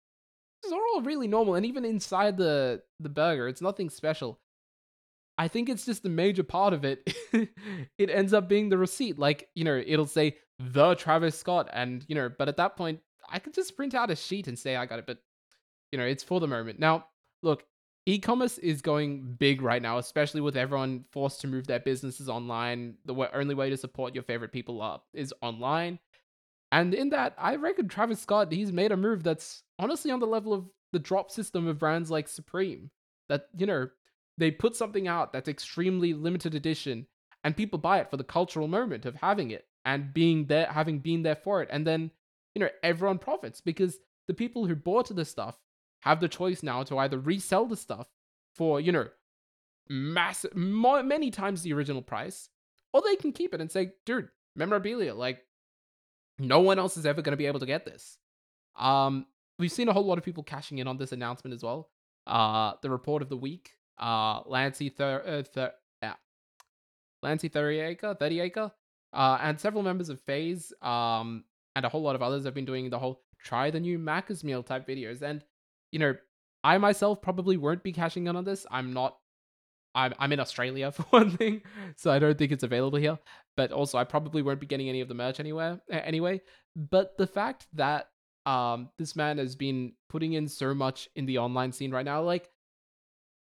these 0.62 0.72
are 0.72 0.80
all 0.94 1.02
really 1.02 1.28
normal. 1.28 1.54
And 1.54 1.66
even 1.66 1.84
inside 1.84 2.36
the 2.36 2.82
the 2.98 3.10
burger, 3.10 3.46
it's 3.46 3.60
nothing 3.60 3.90
special. 3.90 4.40
I 5.36 5.48
think 5.48 5.68
it's 5.68 5.84
just 5.84 6.02
the 6.02 6.08
major 6.08 6.42
part 6.42 6.72
of 6.72 6.84
it. 6.84 7.12
it 7.98 8.10
ends 8.10 8.32
up 8.32 8.48
being 8.48 8.68
the 8.68 8.78
receipt. 8.78 9.18
Like, 9.18 9.48
you 9.54 9.64
know, 9.64 9.82
it'll 9.84 10.06
say 10.06 10.36
the 10.58 10.94
Travis 10.94 11.38
Scott. 11.38 11.68
And, 11.72 12.04
you 12.08 12.14
know, 12.14 12.30
but 12.36 12.48
at 12.48 12.56
that 12.56 12.76
point, 12.76 13.00
I 13.28 13.38
could 13.38 13.54
just 13.54 13.76
print 13.76 13.94
out 13.94 14.10
a 14.10 14.16
sheet 14.16 14.46
and 14.46 14.58
say 14.58 14.76
I 14.76 14.86
got 14.86 15.00
it. 15.00 15.06
But, 15.06 15.18
you 15.90 15.98
know, 15.98 16.04
it's 16.04 16.22
for 16.22 16.38
the 16.40 16.46
moment. 16.46 16.78
Now, 16.78 17.06
look, 17.42 17.64
e-commerce 18.06 18.58
is 18.58 18.80
going 18.80 19.36
big 19.38 19.60
right 19.60 19.82
now, 19.82 19.98
especially 19.98 20.40
with 20.40 20.56
everyone 20.56 21.04
forced 21.10 21.40
to 21.40 21.48
move 21.48 21.66
their 21.66 21.80
businesses 21.80 22.28
online. 22.28 22.94
The 23.04 23.14
only 23.34 23.54
way 23.54 23.70
to 23.70 23.76
support 23.76 24.14
your 24.14 24.24
favorite 24.24 24.52
people 24.52 24.82
up 24.82 25.06
is 25.12 25.34
online. 25.42 25.98
And 26.70 26.94
in 26.94 27.10
that, 27.10 27.34
I 27.38 27.56
reckon 27.56 27.88
Travis 27.88 28.20
Scott, 28.20 28.52
he's 28.52 28.72
made 28.72 28.92
a 28.92 28.96
move 28.96 29.22
that's 29.22 29.62
honestly 29.78 30.10
on 30.10 30.20
the 30.20 30.26
level 30.26 30.52
of 30.52 30.68
the 30.92 30.98
drop 30.98 31.30
system 31.30 31.66
of 31.66 31.78
brands 31.78 32.10
like 32.10 32.28
Supreme. 32.28 32.90
That, 33.28 33.46
you 33.56 33.66
know, 33.66 33.88
they 34.38 34.50
put 34.50 34.76
something 34.76 35.06
out 35.08 35.32
that's 35.32 35.48
extremely 35.48 36.12
limited 36.12 36.54
edition 36.54 37.06
and 37.42 37.56
people 37.56 37.78
buy 37.78 38.00
it 38.00 38.10
for 38.10 38.16
the 38.16 38.24
cultural 38.24 38.68
moment 38.68 39.04
of 39.06 39.16
having 39.16 39.50
it 39.50 39.66
and 39.84 40.14
being 40.14 40.46
there, 40.46 40.66
having 40.66 40.98
been 40.98 41.22
there 41.22 41.36
for 41.36 41.62
it. 41.62 41.68
And 41.70 41.86
then, 41.86 42.10
you 42.54 42.60
know, 42.60 42.68
everyone 42.82 43.18
profits 43.18 43.60
because 43.60 43.98
the 44.26 44.34
people 44.34 44.66
who 44.66 44.74
bought 44.74 45.14
the 45.14 45.24
stuff 45.24 45.56
have 46.00 46.20
the 46.20 46.28
choice 46.28 46.62
now 46.62 46.82
to 46.84 46.98
either 46.98 47.18
resell 47.18 47.66
the 47.66 47.76
stuff 47.76 48.08
for, 48.54 48.80
you 48.80 48.92
know, 48.92 49.08
massive, 49.88 50.54
many 50.54 51.30
times 51.30 51.62
the 51.62 51.72
original 51.72 52.02
price, 52.02 52.48
or 52.92 53.02
they 53.02 53.16
can 53.16 53.32
keep 53.32 53.52
it 53.54 53.60
and 53.60 53.70
say, 53.70 53.92
dude, 54.06 54.28
memorabilia, 54.56 55.14
like, 55.14 55.42
no 56.38 56.60
one 56.60 56.78
else 56.78 56.96
is 56.96 57.06
ever 57.06 57.22
going 57.22 57.32
to 57.32 57.36
be 57.36 57.46
able 57.46 57.60
to 57.60 57.66
get 57.66 57.84
this. 57.84 58.18
Um, 58.76 59.26
we've 59.58 59.70
seen 59.70 59.88
a 59.88 59.92
whole 59.92 60.04
lot 60.04 60.18
of 60.18 60.24
people 60.24 60.42
cashing 60.42 60.78
in 60.78 60.88
on 60.88 60.96
this 60.96 61.12
announcement 61.12 61.54
as 61.54 61.62
well. 61.62 61.90
Uh, 62.26 62.72
the 62.82 62.90
report 62.90 63.22
of 63.22 63.28
the 63.28 63.36
week, 63.36 63.72
uh, 63.98 64.40
Lancey, 64.46 64.88
Thur- 64.88 65.22
uh, 65.26 65.42
Thur- 65.42 65.74
yeah. 66.02 66.14
Lancey 67.22 67.48
30 67.48 67.80
acre, 67.80 68.14
30 68.18 68.40
acre, 68.40 68.72
uh, 69.12 69.38
and 69.40 69.60
several 69.60 69.82
members 69.82 70.08
of 70.08 70.20
FaZe, 70.22 70.72
um, 70.82 71.44
and 71.76 71.84
a 71.84 71.88
whole 71.88 72.02
lot 72.02 72.14
of 72.14 72.22
others 72.22 72.44
have 72.44 72.54
been 72.54 72.64
doing 72.64 72.90
the 72.90 72.98
whole 72.98 73.22
try 73.42 73.70
the 73.70 73.80
new 73.80 73.98
Macca's 73.98 74.42
meal 74.42 74.62
type 74.62 74.86
videos. 74.86 75.22
And 75.22 75.44
you 75.92 75.98
know, 75.98 76.14
I 76.64 76.78
myself 76.78 77.22
probably 77.22 77.56
won't 77.56 77.82
be 77.82 77.92
cashing 77.92 78.26
in 78.26 78.36
on 78.36 78.44
this. 78.44 78.66
I'm 78.70 78.92
not. 78.92 79.18
I'm 79.94 80.12
I'm 80.18 80.32
in 80.32 80.40
Australia 80.40 80.90
for 80.92 81.02
one 81.04 81.36
thing, 81.36 81.62
so 81.96 82.10
I 82.10 82.18
don't 82.18 82.36
think 82.36 82.50
it's 82.52 82.64
available 82.64 82.98
here. 82.98 83.18
But 83.56 83.70
also, 83.70 83.98
I 83.98 84.04
probably 84.04 84.42
won't 84.42 84.60
be 84.60 84.66
getting 84.66 84.88
any 84.88 85.00
of 85.00 85.08
the 85.08 85.14
merch 85.14 85.38
anywhere 85.38 85.80
anyway. 85.90 86.40
But 86.74 87.16
the 87.16 87.26
fact 87.26 87.66
that 87.74 88.08
um 88.46 88.90
this 88.98 89.16
man 89.16 89.38
has 89.38 89.54
been 89.56 89.92
putting 90.10 90.34
in 90.34 90.48
so 90.48 90.74
much 90.74 91.08
in 91.14 91.26
the 91.26 91.38
online 91.38 91.72
scene 91.72 91.92
right 91.92 92.04
now, 92.04 92.22
like 92.22 92.50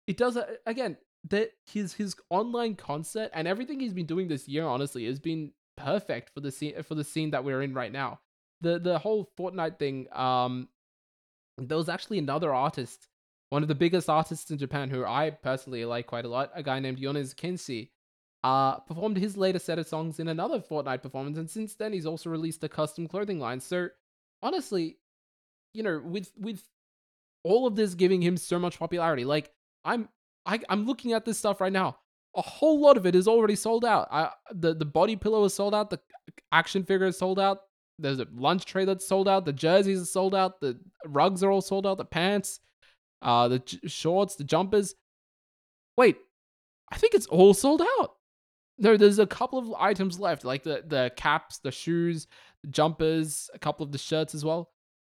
it 0.08 0.16
does 0.16 0.36
uh, 0.36 0.46
again 0.66 0.96
that 1.28 1.50
his 1.70 1.92
his 1.92 2.16
online 2.30 2.74
concert 2.74 3.30
and 3.34 3.46
everything 3.46 3.78
he's 3.78 3.92
been 3.92 4.06
doing 4.06 4.26
this 4.26 4.48
year, 4.48 4.64
honestly, 4.64 5.04
has 5.04 5.20
been 5.20 5.52
perfect 5.76 6.30
for 6.34 6.40
the 6.40 6.50
scene 6.50 6.82
for 6.82 6.94
the 6.94 7.04
scene 7.04 7.30
that 7.30 7.44
we're 7.44 7.62
in 7.62 7.74
right 7.74 7.92
now. 7.92 8.20
The 8.62 8.78
the 8.78 8.98
whole 8.98 9.30
Fortnite 9.38 9.78
thing, 9.78 10.08
um, 10.12 10.68
there 11.58 11.76
was 11.76 11.90
actually 11.90 12.18
another 12.18 12.54
artist, 12.54 13.06
one 13.50 13.62
of 13.62 13.68
the 13.68 13.74
biggest 13.74 14.08
artists 14.08 14.50
in 14.50 14.56
Japan 14.56 14.88
who 14.88 15.04
I 15.04 15.30
personally 15.30 15.84
like 15.84 16.06
quite 16.06 16.24
a 16.24 16.28
lot, 16.28 16.50
a 16.54 16.62
guy 16.62 16.80
named 16.80 16.98
Yonezu 16.98 17.34
Kenshi, 17.34 17.90
uh, 18.42 18.78
performed 18.80 19.18
his 19.18 19.36
latest 19.36 19.66
set 19.66 19.78
of 19.78 19.86
songs 19.86 20.18
in 20.18 20.28
another 20.28 20.58
Fortnite 20.58 21.02
performance, 21.02 21.36
and 21.36 21.50
since 21.50 21.74
then 21.74 21.92
he's 21.92 22.06
also 22.06 22.30
released 22.30 22.64
a 22.64 22.68
custom 22.68 23.06
clothing 23.06 23.38
line. 23.38 23.60
So 23.60 23.90
honestly, 24.42 24.96
you 25.74 25.82
know, 25.82 26.00
with 26.02 26.32
with 26.38 26.62
all 27.44 27.66
of 27.66 27.76
this 27.76 27.94
giving 27.94 28.22
him 28.22 28.38
so 28.38 28.58
much 28.58 28.78
popularity. 28.78 29.26
Like 29.26 29.52
I'm 29.84 30.08
I, 30.46 30.60
I'm 30.68 30.86
looking 30.86 31.12
at 31.12 31.24
this 31.24 31.38
stuff 31.38 31.60
right 31.60 31.72
now. 31.72 31.98
A 32.36 32.42
whole 32.42 32.80
lot 32.80 32.96
of 32.96 33.06
it 33.06 33.14
is 33.14 33.28
already 33.28 33.56
sold 33.56 33.84
out. 33.84 34.08
I, 34.10 34.30
the 34.52 34.74
the 34.74 34.84
body 34.84 35.16
pillow 35.16 35.44
is 35.44 35.54
sold 35.54 35.74
out. 35.74 35.90
The 35.90 36.00
action 36.52 36.84
figure 36.84 37.06
is 37.06 37.18
sold 37.18 37.38
out. 37.38 37.60
There's 37.98 38.20
a 38.20 38.26
lunch 38.32 38.64
tray 38.64 38.84
that's 38.84 39.08
sold 39.08 39.28
out. 39.28 39.44
The 39.44 39.52
jerseys 39.52 40.00
are 40.02 40.06
sold 40.06 40.34
out. 40.34 40.60
The 40.60 40.78
rugs 41.04 41.42
are 41.42 41.50
all 41.50 41.60
sold 41.60 41.86
out. 41.86 41.98
The 41.98 42.04
pants, 42.04 42.60
uh, 43.22 43.48
the 43.48 43.58
j- 43.58 43.80
shorts, 43.86 44.36
the 44.36 44.44
jumpers. 44.44 44.94
Wait, 45.96 46.16
I 46.92 46.96
think 46.96 47.14
it's 47.14 47.26
all 47.26 47.54
sold 47.54 47.82
out. 47.98 48.12
No, 48.78 48.96
there's 48.96 49.18
a 49.18 49.26
couple 49.26 49.58
of 49.58 49.74
items 49.74 50.20
left, 50.20 50.44
like 50.44 50.62
the 50.62 50.84
the 50.86 51.10
caps, 51.16 51.58
the 51.58 51.72
shoes, 51.72 52.28
the 52.62 52.70
jumpers, 52.70 53.50
a 53.52 53.58
couple 53.58 53.84
of 53.84 53.90
the 53.90 53.98
shirts 53.98 54.34
as 54.34 54.44
well. 54.44 54.70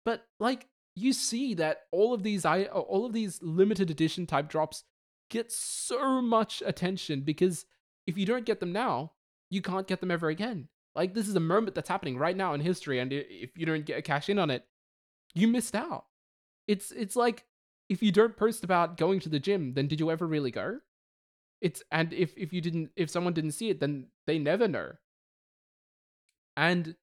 But 0.05 0.25
like 0.41 0.67
you 0.95 1.13
see 1.13 1.55
that 1.55 1.83
all 1.91 2.13
of 2.13 2.23
these 2.23 2.45
all 2.45 3.07
of 3.07 3.13
these 3.13 3.41
limited 3.43 3.91
edition 3.91 4.27
type 4.27 4.49
drops 4.49 4.85
get 5.31 5.51
so 5.51 6.21
much 6.21 6.63
attention 6.67 7.23
because 7.23 7.65
if 8.07 8.19
you 8.19 8.27
don't 8.27 8.45
get 8.45 8.61
them 8.61 8.73
now, 8.73 9.13
you 9.49 9.63
can't 9.63 9.87
get 9.87 10.01
them 10.01 10.11
ever 10.11 10.29
again. 10.29 10.69
Like 10.95 11.15
this 11.15 11.29
is 11.29 11.37
a 11.37 11.41
moment 11.41 11.75
that's 11.75 11.89
happening 11.89 12.19
right 12.19 12.37
now 12.37 12.53
in 12.53 12.61
history, 12.61 12.99
and 12.99 13.13
if 13.13 13.57
you 13.57 13.65
don't 13.65 13.87
get 13.87 13.99
a 13.99 14.03
cash 14.03 14.29
in 14.29 14.39
on 14.39 14.51
it, 14.51 14.65
you 15.35 15.49
missed 15.49 15.75
out. 15.75 16.05
It's 16.69 16.91
it's 16.93 17.17
like 17.17 17.45
if 17.89 18.03
you 18.03 18.13
don't 18.13 18.37
post 18.37 18.63
about 18.63 18.99
going 18.99 19.21
to 19.21 19.29
the 19.29 19.41
gym, 19.41 19.73
then 19.75 19.87
did 19.87 20.01
you 20.01 20.11
ever 20.11 20.27
really 20.27 20.51
go? 20.51 20.81
It's 21.63 21.83
and 21.91 22.13
if 22.13 22.37
if 22.37 22.53
you 22.53 22.61
didn't 22.61 22.91
if 22.97 23.09
someone 23.09 23.33
didn't 23.33 23.53
see 23.53 23.71
it, 23.71 23.81
then 23.81 24.09
they 24.27 24.39
never 24.39 24.69
know. 24.69 24.93
And 26.57 26.97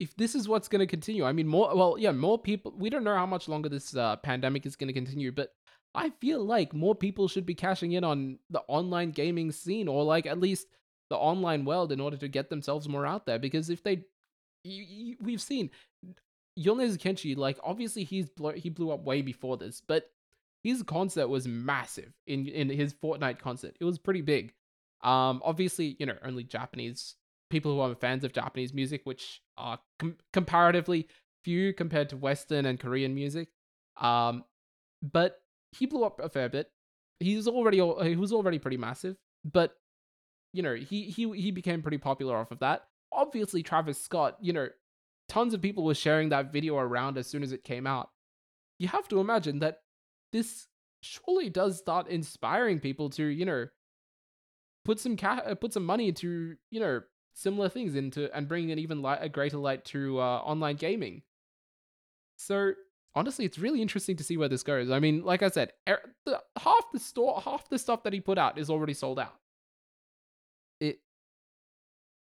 if 0.00 0.16
this 0.16 0.34
is 0.34 0.48
what's 0.48 0.68
going 0.68 0.80
to 0.80 0.86
continue, 0.86 1.24
I 1.24 1.32
mean, 1.32 1.46
more 1.46 1.74
well, 1.74 1.96
yeah, 1.98 2.12
more 2.12 2.38
people. 2.38 2.74
We 2.76 2.90
don't 2.90 3.04
know 3.04 3.14
how 3.14 3.26
much 3.26 3.48
longer 3.48 3.68
this 3.68 3.96
uh, 3.96 4.16
pandemic 4.16 4.66
is 4.66 4.76
going 4.76 4.88
to 4.88 4.94
continue, 4.94 5.32
but 5.32 5.54
I 5.94 6.10
feel 6.20 6.44
like 6.44 6.74
more 6.74 6.94
people 6.94 7.28
should 7.28 7.46
be 7.46 7.54
cashing 7.54 7.92
in 7.92 8.02
on 8.02 8.38
the 8.50 8.62
online 8.66 9.12
gaming 9.12 9.52
scene, 9.52 9.88
or 9.88 10.04
like 10.04 10.26
at 10.26 10.40
least 10.40 10.66
the 11.10 11.16
online 11.16 11.64
world 11.64 11.92
in 11.92 12.00
order 12.00 12.16
to 12.16 12.28
get 12.28 12.50
themselves 12.50 12.88
more 12.88 13.06
out 13.06 13.26
there. 13.26 13.38
Because 13.38 13.70
if 13.70 13.82
they, 13.82 14.04
you, 14.64 14.84
you, 14.88 15.16
we've 15.20 15.42
seen 15.42 15.70
Yonezu 16.58 16.98
Kenshi, 16.98 17.36
like 17.36 17.58
obviously 17.62 18.04
he's 18.04 18.28
he 18.56 18.70
blew 18.70 18.90
up 18.90 19.04
way 19.04 19.22
before 19.22 19.56
this, 19.56 19.80
but 19.86 20.10
his 20.64 20.82
concert 20.82 21.28
was 21.28 21.46
massive 21.46 22.12
in 22.26 22.48
in 22.48 22.68
his 22.68 22.92
Fortnite 22.92 23.38
concert. 23.38 23.76
It 23.80 23.84
was 23.84 23.98
pretty 23.98 24.22
big. 24.22 24.52
Um, 25.02 25.42
obviously, 25.44 25.96
you 26.00 26.06
know, 26.06 26.16
only 26.24 26.42
Japanese 26.42 27.14
people 27.54 27.72
who 27.74 27.80
are 27.80 27.94
fans 27.94 28.24
of 28.24 28.32
Japanese 28.32 28.74
music, 28.74 29.02
which 29.04 29.40
are 29.56 29.78
com- 29.98 30.18
comparatively 30.32 31.08
few 31.44 31.72
compared 31.72 32.08
to 32.10 32.16
Western 32.16 32.66
and 32.66 32.78
Korean 32.80 33.14
music. 33.14 33.48
Um, 34.00 34.44
but 35.02 35.40
he 35.72 35.86
blew 35.86 36.04
up 36.04 36.20
a 36.20 36.28
fair 36.28 36.48
bit. 36.48 36.70
He's 37.20 37.48
already 37.48 37.78
he 37.78 38.16
was 38.16 38.32
already 38.32 38.58
pretty 38.58 38.76
massive, 38.76 39.16
but 39.44 39.76
you 40.52 40.62
know, 40.62 40.74
he 40.74 41.04
he 41.04 41.30
he 41.32 41.50
became 41.50 41.82
pretty 41.82 41.98
popular 41.98 42.36
off 42.36 42.50
of 42.50 42.60
that. 42.60 42.84
Obviously, 43.12 43.62
Travis 43.62 44.00
Scott, 44.00 44.36
you 44.40 44.52
know, 44.52 44.68
tons 45.28 45.54
of 45.54 45.62
people 45.62 45.84
were 45.84 45.94
sharing 45.94 46.28
that 46.30 46.52
video 46.52 46.76
around 46.76 47.16
as 47.16 47.26
soon 47.26 47.42
as 47.42 47.52
it 47.52 47.64
came 47.64 47.86
out. 47.86 48.10
You 48.78 48.88
have 48.88 49.08
to 49.08 49.20
imagine 49.20 49.60
that 49.60 49.80
this 50.32 50.66
surely 51.02 51.50
does 51.50 51.78
start 51.78 52.08
inspiring 52.08 52.80
people 52.80 53.10
to, 53.10 53.24
you 53.24 53.44
know, 53.44 53.66
put 54.84 54.98
some 55.00 55.16
ca- 55.16 55.54
put 55.54 55.72
some 55.72 55.84
money 55.84 56.08
into, 56.08 56.56
you 56.70 56.80
know, 56.80 57.00
similar 57.34 57.68
things 57.68 57.94
into 57.94 58.34
and 58.34 58.48
bringing 58.48 58.70
an 58.70 58.78
even 58.78 59.02
light, 59.02 59.18
a 59.20 59.28
greater 59.28 59.58
light 59.58 59.84
to 59.86 60.20
uh, 60.20 60.38
online 60.38 60.76
gaming. 60.76 61.22
So 62.36 62.72
honestly, 63.14 63.44
it's 63.44 63.58
really 63.58 63.82
interesting 63.82 64.16
to 64.16 64.24
see 64.24 64.36
where 64.36 64.48
this 64.48 64.62
goes. 64.62 64.90
I 64.90 65.00
mean, 65.00 65.22
like 65.24 65.42
I 65.42 65.48
said, 65.48 65.72
er, 65.88 66.00
the, 66.24 66.40
half 66.58 66.84
the 66.92 66.98
store, 66.98 67.40
half 67.40 67.68
the 67.68 67.78
stuff 67.78 68.02
that 68.04 68.12
he 68.12 68.20
put 68.20 68.38
out 68.38 68.58
is 68.58 68.70
already 68.70 68.94
sold 68.94 69.18
out 69.18 69.34
it 70.80 70.98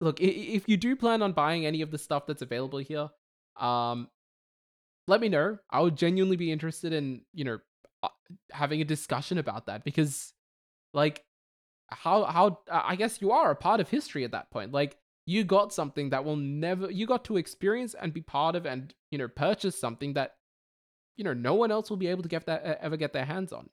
look 0.00 0.20
if 0.20 0.68
you 0.68 0.76
do 0.76 0.96
plan 0.96 1.22
on 1.22 1.32
buying 1.32 1.66
any 1.66 1.82
of 1.82 1.90
the 1.90 1.98
stuff 1.98 2.26
that's 2.26 2.42
available 2.42 2.78
here 2.78 3.08
um 3.56 4.08
let 5.06 5.20
me 5.20 5.28
know 5.28 5.58
i 5.70 5.80
would 5.80 5.96
genuinely 5.96 6.36
be 6.36 6.50
interested 6.50 6.92
in 6.92 7.22
you 7.32 7.44
know 7.44 7.58
uh, 8.02 8.08
having 8.50 8.80
a 8.80 8.84
discussion 8.84 9.38
about 9.38 9.66
that 9.66 9.84
because 9.84 10.32
like 10.92 11.24
how 11.94 12.24
how 12.24 12.59
i 12.70 12.96
guess 12.96 13.20
you 13.20 13.30
are 13.30 13.50
a 13.50 13.57
part 13.57 13.80
of 13.80 13.88
history 13.88 14.24
at 14.24 14.33
that 14.33 14.50
point. 14.50 14.72
Like 14.72 14.96
you 15.26 15.44
got 15.44 15.72
something 15.72 16.11
that 16.11 16.24
will 16.24 16.37
never 16.37 16.90
you 16.90 17.07
got 17.07 17.24
to 17.26 17.37
experience 17.37 17.94
and 17.94 18.12
be 18.12 18.20
part 18.20 18.57
of 18.57 18.66
and 18.66 18.92
you 19.11 19.18
know 19.18 19.28
purchase 19.28 19.78
something 19.78 20.14
that 20.14 20.35
you 21.16 21.24
know 21.24 21.33
no 21.33 21.54
one 21.54 21.70
else 21.70 21.88
will 21.88 21.96
be 21.96 22.09
able 22.09 22.22
to 22.22 22.28
get 22.28 22.46
that 22.46 22.78
ever 22.80 22.96
get 22.96 23.12
their 23.12 23.24
hands 23.24 23.52
on. 23.52 23.70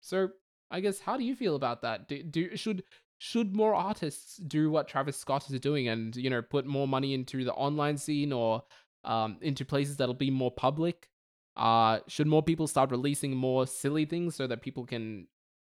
So 0.00 0.30
i 0.70 0.80
guess 0.80 1.00
how 1.00 1.16
do 1.16 1.24
you 1.24 1.36
feel 1.36 1.56
about 1.56 1.82
that? 1.82 2.08
Do, 2.08 2.22
do 2.22 2.56
should 2.56 2.84
should 3.18 3.54
more 3.54 3.74
artists 3.74 4.36
do 4.36 4.70
what 4.70 4.88
Travis 4.88 5.16
Scott 5.16 5.48
is 5.50 5.60
doing 5.60 5.88
and 5.88 6.14
you 6.16 6.30
know 6.30 6.42
put 6.42 6.66
more 6.66 6.88
money 6.88 7.14
into 7.14 7.44
the 7.44 7.52
online 7.54 7.96
scene 7.96 8.32
or 8.32 8.62
um, 9.04 9.38
into 9.40 9.64
places 9.64 9.96
that'll 9.96 10.14
be 10.14 10.30
more 10.30 10.50
public? 10.50 11.08
Uh, 11.56 12.00
should 12.08 12.26
more 12.26 12.42
people 12.42 12.66
start 12.66 12.90
releasing 12.90 13.36
more 13.36 13.66
silly 13.66 14.04
things 14.04 14.34
so 14.34 14.46
that 14.46 14.60
people 14.60 14.84
can 14.84 15.28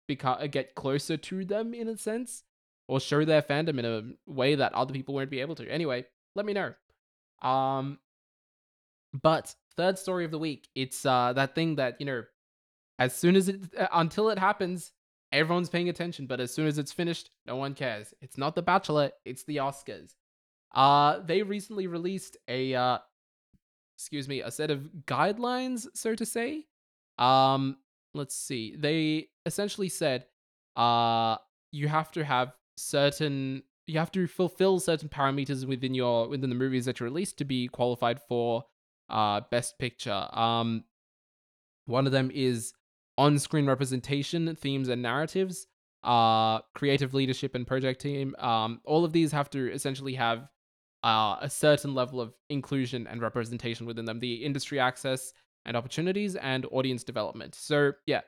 become 0.07 0.37
uh, 0.39 0.47
get 0.47 0.75
closer 0.75 1.17
to 1.17 1.45
them 1.45 1.73
in 1.73 1.87
a 1.87 1.97
sense, 1.97 2.43
or 2.87 2.99
show 2.99 3.25
their 3.25 3.41
fandom 3.41 3.79
in 3.79 3.85
a 3.85 4.31
way 4.31 4.55
that 4.55 4.73
other 4.73 4.93
people 4.93 5.15
won't 5.15 5.29
be 5.29 5.41
able 5.41 5.55
to? 5.55 5.69
Anyway, 5.69 6.05
let 6.35 6.45
me 6.45 6.53
know. 6.53 6.73
Um, 7.41 7.99
but 9.21 9.53
third 9.75 9.97
story 9.97 10.25
of 10.25 10.31
the 10.31 10.39
week, 10.39 10.67
it's 10.75 11.05
uh 11.05 11.33
that 11.33 11.55
thing 11.55 11.75
that 11.75 11.99
you 11.99 12.05
know, 12.05 12.23
as 12.99 13.15
soon 13.15 13.35
as 13.35 13.49
it 13.49 13.61
uh, 13.77 13.87
until 13.93 14.29
it 14.29 14.39
happens, 14.39 14.91
everyone's 15.31 15.69
paying 15.69 15.89
attention, 15.89 16.27
but 16.27 16.39
as 16.39 16.53
soon 16.53 16.67
as 16.67 16.77
it's 16.77 16.91
finished, 16.91 17.31
no 17.45 17.55
one 17.55 17.73
cares. 17.73 18.13
It's 18.21 18.37
not 18.37 18.55
The 18.55 18.61
Bachelor, 18.61 19.11
it's 19.25 19.43
the 19.43 19.57
Oscars. 19.57 20.15
Uh, 20.73 21.19
they 21.19 21.43
recently 21.43 21.87
released 21.87 22.37
a, 22.47 22.73
uh, 22.73 22.97
excuse 23.95 24.27
me, 24.27 24.41
a 24.41 24.51
set 24.51 24.71
of 24.71 24.89
guidelines, 25.05 25.87
so 25.93 26.15
to 26.15 26.25
say. 26.25 26.65
Um, 27.19 27.77
let's 28.13 28.35
see. 28.35 28.75
They 28.75 29.27
essentially 29.45 29.89
said, 29.89 30.25
uh, 30.75 31.37
you 31.71 31.87
have 31.87 32.11
to 32.13 32.23
have 32.23 32.53
certain, 32.77 33.63
you 33.87 33.99
have 33.99 34.11
to 34.11 34.27
fulfill 34.27 34.79
certain 34.79 35.09
parameters 35.09 35.65
within 35.67 35.93
your 35.93 36.27
within 36.27 36.49
the 36.49 36.55
movies 36.55 36.85
that 36.85 36.99
you 36.99 37.05
release 37.05 37.33
to 37.33 37.45
be 37.45 37.67
qualified 37.67 38.21
for, 38.27 38.63
uh, 39.09 39.41
Best 39.51 39.77
Picture. 39.79 40.27
Um, 40.31 40.83
one 41.85 42.05
of 42.05 42.11
them 42.11 42.31
is 42.33 42.73
on-screen 43.17 43.65
representation, 43.65 44.55
themes, 44.55 44.89
and 44.89 45.01
narratives, 45.01 45.67
uh, 46.03 46.59
creative 46.73 47.13
leadership 47.13 47.55
and 47.55 47.67
project 47.67 48.01
team. 48.01 48.35
Um, 48.39 48.81
all 48.85 49.05
of 49.05 49.13
these 49.13 49.31
have 49.31 49.49
to 49.51 49.71
essentially 49.71 50.15
have 50.15 50.47
uh, 51.03 51.37
a 51.41 51.49
certain 51.49 51.93
level 51.93 52.21
of 52.21 52.33
inclusion 52.49 53.07
and 53.07 53.21
representation 53.21 53.85
within 53.85 54.05
them, 54.05 54.19
the 54.19 54.35
industry 54.35 54.79
access 54.79 55.33
and 55.65 55.77
opportunities, 55.77 56.35
and 56.35 56.65
audience 56.71 57.03
development. 57.03 57.55
So 57.55 57.93
yeah, 58.05 58.21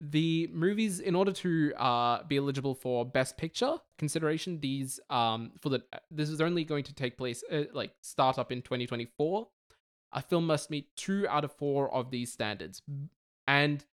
the 0.00 0.48
movies, 0.52 1.00
in 1.00 1.14
order 1.14 1.32
to 1.32 1.72
uh, 1.74 2.22
be 2.24 2.36
eligible 2.36 2.74
for 2.74 3.04
Best 3.04 3.36
Picture 3.36 3.76
consideration, 3.98 4.60
these 4.60 5.00
um, 5.10 5.52
for 5.60 5.68
the 5.68 5.82
this 6.10 6.28
is 6.28 6.40
only 6.40 6.64
going 6.64 6.84
to 6.84 6.94
take 6.94 7.16
place 7.16 7.42
uh, 7.50 7.64
like 7.72 7.92
start 8.00 8.38
up 8.38 8.52
in 8.52 8.62
2024. 8.62 9.48
A 10.12 10.22
film 10.22 10.46
must 10.46 10.70
meet 10.70 10.94
two 10.96 11.26
out 11.28 11.44
of 11.44 11.52
four 11.52 11.92
of 11.92 12.10
these 12.10 12.32
standards, 12.32 12.82
and 13.46 13.84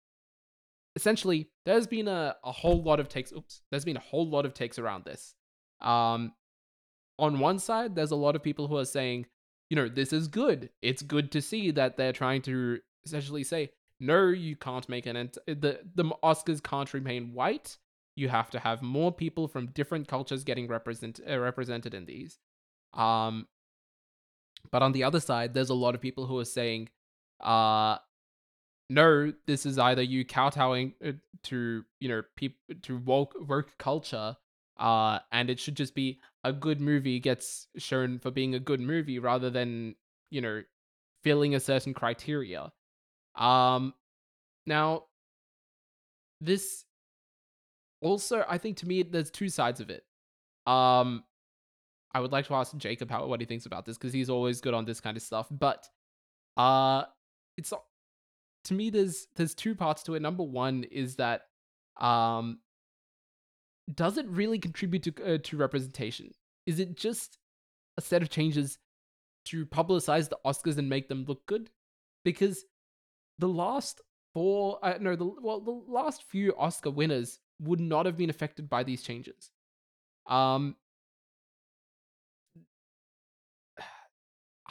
essentially 0.96 1.48
there's 1.64 1.86
been 1.86 2.08
a, 2.08 2.36
a 2.44 2.52
whole 2.52 2.82
lot 2.82 3.00
of 3.00 3.08
takes 3.08 3.32
oops 3.32 3.62
there's 3.70 3.84
been 3.84 3.96
a 3.96 4.00
whole 4.00 4.28
lot 4.28 4.44
of 4.44 4.54
takes 4.54 4.78
around 4.78 5.04
this 5.04 5.34
um 5.80 6.32
on 7.18 7.38
one 7.38 7.58
side 7.58 7.94
there's 7.94 8.10
a 8.10 8.16
lot 8.16 8.34
of 8.34 8.42
people 8.42 8.66
who 8.66 8.76
are 8.76 8.84
saying 8.84 9.26
you 9.70 9.76
know 9.76 9.88
this 9.88 10.12
is 10.12 10.28
good. 10.28 10.68
It's 10.82 11.02
good 11.02 11.30
to 11.32 11.40
see 11.40 11.70
that 11.70 11.96
they're 11.96 12.12
trying 12.12 12.42
to 12.42 12.80
essentially 13.04 13.44
say 13.44 13.70
no 13.98 14.26
you 14.28 14.56
can't 14.56 14.88
make 14.88 15.06
an 15.06 15.16
ent- 15.16 15.38
the 15.46 15.80
the 15.94 16.04
oscars 16.22 16.62
can't 16.62 16.92
remain 16.92 17.32
white. 17.32 17.78
You 18.16 18.28
have 18.28 18.50
to 18.50 18.58
have 18.58 18.82
more 18.82 19.12
people 19.12 19.48
from 19.48 19.68
different 19.68 20.08
cultures 20.08 20.44
getting 20.44 20.68
represent 20.68 21.20
uh, 21.28 21.38
represented 21.38 21.94
in 21.94 22.04
these. 22.04 22.38
Um 22.92 23.46
but 24.70 24.82
on 24.82 24.92
the 24.92 25.04
other 25.04 25.20
side 25.20 25.54
there's 25.54 25.70
a 25.70 25.74
lot 25.74 25.94
of 25.94 26.00
people 26.00 26.26
who 26.26 26.38
are 26.38 26.44
saying 26.44 26.90
uh 27.40 27.96
no, 28.90 29.32
this 29.46 29.64
is 29.64 29.78
either 29.78 30.02
you 30.02 30.24
kowtowing 30.24 30.94
uh, 31.06 31.12
to 31.44 31.84
you 32.00 32.08
know 32.08 32.22
people 32.36 32.58
to 32.82 32.98
woke 32.98 33.34
work 33.40 33.78
culture, 33.78 34.36
uh, 34.80 35.18
and 35.30 35.50
it 35.50 35.60
should 35.60 35.76
just 35.76 35.94
be 35.94 36.18
a 36.42 36.52
good 36.52 36.80
movie 36.80 37.20
gets 37.20 37.68
shown 37.76 38.18
for 38.18 38.30
being 38.30 38.54
a 38.54 38.60
good 38.60 38.80
movie 38.80 39.18
rather 39.18 39.50
than 39.50 39.94
you 40.30 40.40
know 40.40 40.62
filling 41.22 41.54
a 41.54 41.60
certain 41.60 41.94
criteria. 41.94 42.72
Um, 43.36 43.94
now 44.66 45.04
this 46.40 46.84
also 48.00 48.44
I 48.48 48.58
think 48.58 48.78
to 48.78 48.88
me 48.88 49.02
there's 49.02 49.30
two 49.30 49.50
sides 49.50 49.80
of 49.80 49.90
it. 49.90 50.04
Um, 50.66 51.24
I 52.12 52.20
would 52.20 52.32
like 52.32 52.46
to 52.46 52.54
ask 52.54 52.76
Jacob 52.76 53.10
how 53.10 53.26
what 53.26 53.40
he 53.40 53.46
thinks 53.46 53.66
about 53.66 53.84
this 53.84 53.98
because 53.98 54.12
he's 54.12 54.30
always 54.30 54.60
good 54.60 54.74
on 54.74 54.86
this 54.86 55.00
kind 55.00 55.16
of 55.16 55.22
stuff, 55.22 55.46
but 55.50 55.86
uh, 56.56 57.04
it's 57.56 57.72
to 58.64 58.74
me 58.74 58.88
there's 58.88 59.26
there's 59.36 59.54
two 59.54 59.74
parts 59.74 60.02
to 60.04 60.14
it. 60.14 60.22
Number 60.22 60.42
one 60.42 60.84
is 60.84 61.16
that 61.16 61.42
um 62.00 62.60
does 63.94 64.18
it 64.18 64.26
really 64.28 64.58
contribute 64.58 65.02
to 65.04 65.34
uh, 65.34 65.38
to 65.44 65.56
representation? 65.56 66.32
Is 66.66 66.78
it 66.78 66.96
just 66.96 67.38
a 67.96 68.00
set 68.00 68.22
of 68.22 68.30
changes 68.30 68.78
to 69.46 69.66
publicize 69.66 70.28
the 70.28 70.38
Oscars 70.44 70.78
and 70.78 70.88
make 70.88 71.08
them 71.08 71.24
look 71.26 71.46
good? 71.46 71.70
Because 72.24 72.64
the 73.38 73.48
last 73.48 74.00
four, 74.34 74.78
uh, 74.82 74.98
no, 75.00 75.16
the 75.16 75.24
well, 75.24 75.60
the 75.60 75.82
last 75.88 76.24
few 76.24 76.54
Oscar 76.56 76.90
winners 76.90 77.40
would 77.60 77.80
not 77.80 78.06
have 78.06 78.16
been 78.16 78.30
affected 78.30 78.68
by 78.68 78.82
these 78.82 79.02
changes. 79.02 79.50
Um, 80.26 80.76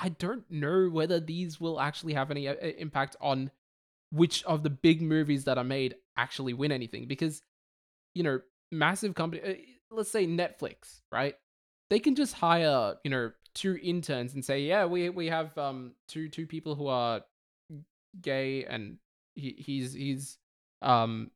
I 0.02 0.10
don't 0.10 0.50
know 0.50 0.90
whether 0.90 1.20
these 1.20 1.60
will 1.60 1.80
actually 1.80 2.14
have 2.14 2.32
any 2.32 2.48
uh, 2.48 2.56
impact 2.56 3.16
on 3.20 3.52
which 4.12 4.44
of 4.46 4.64
the 4.64 4.70
big 4.70 5.02
movies 5.02 5.44
that 5.44 5.58
are 5.58 5.64
made 5.64 5.96
actually 6.18 6.54
win 6.54 6.72
anything 6.72 7.06
because 7.08 7.42
you 8.16 8.24
know 8.24 8.40
massive 8.72 9.16
company 9.16 9.42
uh, 9.42 9.54
let's 9.96 10.12
say 10.12 10.26
Netflix 10.26 11.02
right? 11.12 11.36
They 11.90 12.00
can 12.00 12.16
just 12.16 12.34
hire 12.34 12.96
you 13.04 13.12
know 13.12 13.32
two 13.56 13.80
interns 13.82 14.36
and 14.36 14.46
say 14.46 14.62
yeah 14.62 14.86
we 14.86 15.10
we 15.10 15.28
have 15.28 15.58
um 15.58 15.94
two 16.08 16.30
two 16.30 16.46
people 16.46 16.76
who 16.76 16.88
are 16.88 17.22
gay 18.22 18.66
and 18.66 18.98
he 19.36 19.56
he's 19.58 19.94
he's 19.94 20.38
um 20.82 21.32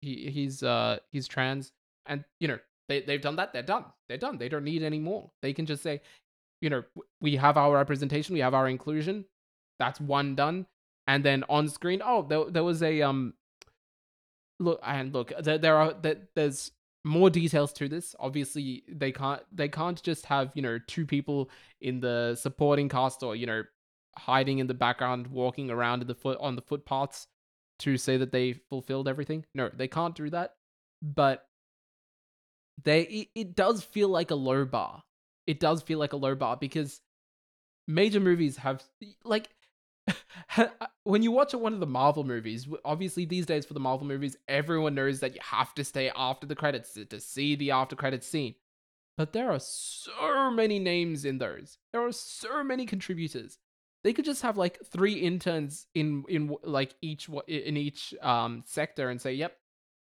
he 0.00 0.30
he's 0.30 0.62
uh 0.62 0.98
he's 1.12 1.28
trans. 1.28 1.72
And 2.06 2.24
you 2.40 2.48
know 2.48 2.58
they 2.88 3.02
they've 3.02 3.20
done 3.20 3.36
that 3.36 3.52
they're 3.52 3.62
done 3.62 3.84
they're 4.08 4.18
done 4.18 4.38
they 4.38 4.48
don't 4.48 4.64
need 4.64 4.82
any 4.82 4.98
more. 4.98 5.30
They 5.42 5.52
can 5.52 5.66
just 5.66 5.82
say 5.82 6.00
you 6.60 6.70
know 6.70 6.82
we 7.20 7.36
have 7.36 7.56
our 7.56 7.74
representation 7.74 8.34
we 8.34 8.40
have 8.40 8.54
our 8.54 8.68
inclusion 8.68 9.24
that's 9.78 10.00
one 10.00 10.34
done. 10.34 10.66
And 11.06 11.24
then 11.24 11.44
on 11.48 11.68
screen 11.68 12.02
oh 12.04 12.22
there, 12.22 12.44
there 12.50 12.64
was 12.64 12.82
a 12.82 13.02
um 13.02 13.34
look 14.62 14.80
and 14.82 15.12
look 15.12 15.32
there, 15.40 15.58
there 15.58 15.76
are 15.76 15.94
there, 15.94 16.16
there's 16.34 16.70
more 17.04 17.30
details 17.30 17.72
to 17.74 17.88
this. 17.88 18.14
Obviously 18.18 18.84
they 18.88 19.12
can't 19.12 19.42
they 19.52 19.68
can't 19.68 20.02
just 20.02 20.26
have 20.26 20.50
you 20.54 20.62
know 20.62 20.78
two 20.86 21.06
people 21.06 21.50
in 21.80 22.00
the 22.00 22.36
supporting 22.40 22.88
cast 22.88 23.22
or 23.22 23.34
you 23.36 23.46
know 23.46 23.62
hiding 24.16 24.58
in 24.58 24.66
the 24.66 24.74
background 24.74 25.26
walking 25.26 25.70
around 25.70 26.02
in 26.02 26.06
the 26.06 26.14
foot 26.14 26.38
on 26.40 26.54
the 26.54 26.62
footpaths 26.62 27.26
to 27.80 27.96
say 27.96 28.16
that 28.16 28.30
they 28.32 28.52
fulfilled 28.52 29.08
everything. 29.08 29.44
No 29.54 29.70
they 29.74 29.88
can't 29.88 30.14
do 30.14 30.30
that. 30.30 30.54
But 31.02 31.44
they 32.84 33.02
it, 33.02 33.28
it 33.34 33.56
does 33.56 33.82
feel 33.82 34.08
like 34.08 34.30
a 34.30 34.36
low 34.36 34.64
bar. 34.64 35.02
It 35.46 35.58
does 35.58 35.82
feel 35.82 35.98
like 35.98 36.12
a 36.12 36.16
low 36.16 36.34
bar 36.34 36.56
because 36.56 37.00
major 37.88 38.20
movies 38.20 38.56
have 38.58 38.82
like 39.24 39.48
when 41.04 41.22
you 41.22 41.30
watch 41.30 41.54
one 41.54 41.74
of 41.74 41.80
the 41.80 41.86
Marvel 41.86 42.24
movies, 42.24 42.68
obviously 42.84 43.24
these 43.24 43.46
days 43.46 43.64
for 43.64 43.74
the 43.74 43.80
Marvel 43.80 44.06
movies, 44.06 44.36
everyone 44.48 44.94
knows 44.94 45.20
that 45.20 45.34
you 45.34 45.40
have 45.42 45.74
to 45.74 45.84
stay 45.84 46.10
after 46.14 46.46
the 46.46 46.56
credits 46.56 46.92
to, 46.94 47.04
to 47.06 47.20
see 47.20 47.54
the 47.54 47.70
after 47.70 47.96
credits 47.96 48.26
scene. 48.26 48.54
But 49.16 49.32
there 49.32 49.50
are 49.50 49.60
so 49.60 50.50
many 50.50 50.78
names 50.78 51.24
in 51.24 51.38
those. 51.38 51.78
There 51.92 52.04
are 52.04 52.12
so 52.12 52.64
many 52.64 52.86
contributors. 52.86 53.58
They 54.04 54.12
could 54.12 54.24
just 54.24 54.42
have 54.42 54.56
like 54.56 54.84
three 54.84 55.14
interns 55.14 55.86
in 55.94 56.24
in 56.28 56.56
like 56.64 56.94
each 57.02 57.28
in 57.46 57.76
each 57.76 58.14
um 58.20 58.64
sector 58.66 59.10
and 59.10 59.20
say, 59.20 59.34
"Yep, 59.34 59.56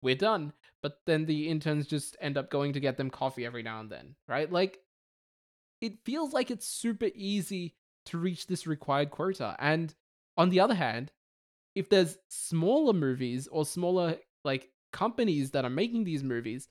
we're 0.01 0.15
done." 0.15 0.53
But 0.83 1.01
then 1.05 1.27
the 1.27 1.49
interns 1.49 1.87
just 1.87 2.17
end 2.21 2.39
up 2.39 2.49
going 2.49 2.73
to 2.73 2.81
get 2.81 2.97
them 2.97 3.11
coffee 3.11 3.45
every 3.45 3.63
now 3.63 3.81
and 3.81 3.91
then, 3.91 4.15
right? 4.29 4.51
Like 4.51 4.79
it 5.81 5.99
feels 6.05 6.33
like 6.33 6.51
it's 6.51 6.67
super 6.67 7.11
easy 7.15 7.75
to 8.07 8.19
reach 8.19 8.47
this 8.47 8.67
required 8.67 9.11
quota. 9.11 9.57
And 9.59 9.95
on 10.37 10.51
the 10.51 10.61
other 10.61 10.75
hand, 10.75 11.13
if 11.75 11.89
there's 11.89 12.19
smaller 12.29 12.93
movies 12.93 13.49
or 13.51 13.65
smaller 13.65 14.17
like 14.45 14.71
companies 14.93 15.51
that 15.53 15.65
are 15.65 15.71
making 15.71 16.05
these 16.05 16.23
movies, 16.23 16.69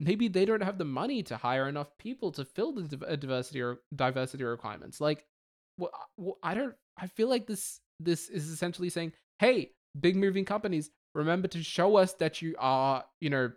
maybe 0.00 0.28
they 0.28 0.44
don't 0.44 0.62
have 0.62 0.78
the 0.78 0.84
money 0.84 1.22
to 1.24 1.36
hire 1.36 1.68
enough 1.68 1.96
people 1.98 2.30
to 2.32 2.44
fill 2.44 2.72
the 2.72 3.16
diversity 3.16 3.60
or 3.60 3.78
diversity 3.94 4.44
requirements. 4.44 5.00
Like, 5.00 5.26
well, 5.76 6.38
I 6.42 6.54
don't. 6.54 6.74
I 6.96 7.08
feel 7.08 7.28
like 7.28 7.46
this 7.46 7.80
this 8.00 8.28
is 8.28 8.48
essentially 8.48 8.90
saying, 8.90 9.12
hey, 9.38 9.72
big 9.98 10.16
moving 10.16 10.44
companies, 10.44 10.90
remember 11.14 11.48
to 11.48 11.62
show 11.62 11.96
us 11.96 12.12
that 12.14 12.42
you 12.42 12.54
are, 12.58 13.04
you 13.20 13.30
know, 13.30 13.50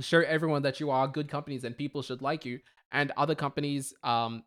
show 0.00 0.20
everyone 0.20 0.62
that 0.62 0.80
you 0.80 0.90
are 0.90 1.06
good 1.06 1.28
companies 1.28 1.64
and 1.64 1.76
people 1.76 2.02
should 2.02 2.22
like 2.22 2.44
you. 2.44 2.60
And 2.92 3.12
other 3.16 3.34
companies, 3.34 3.92
um, 4.02 4.44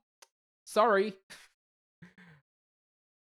sorry, 0.66 1.14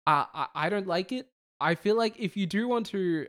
I, 0.07 0.47
I 0.55 0.69
don't 0.69 0.87
like 0.87 1.11
it. 1.11 1.27
I 1.59 1.75
feel 1.75 1.97
like 1.97 2.15
if 2.17 2.37
you 2.37 2.45
do 2.45 2.67
want 2.67 2.87
to, 2.87 3.27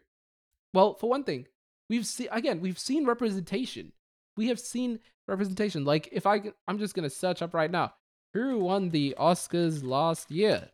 well, 0.73 0.95
for 0.95 1.11
one 1.11 1.25
thing, 1.25 1.47
we've 1.91 2.07
seen 2.07 2.29
again 2.31 2.61
we've 2.61 2.79
seen 2.79 3.05
representation. 3.05 3.93
We 4.37 4.49
have 4.49 4.61
seen 4.61 5.01
representation. 5.27 5.85
Like 5.85 6.09
if 6.13 6.27
I 6.27 6.43
I'm 6.69 6.79
just 6.79 6.95
gonna 6.95 7.11
search 7.11 7.43
up 7.43 7.55
right 7.55 7.71
now 7.71 7.95
who 8.35 8.59
won 8.59 8.91
the 8.91 9.17
Oscars 9.19 9.83
last 9.83 10.31
year. 10.31 10.69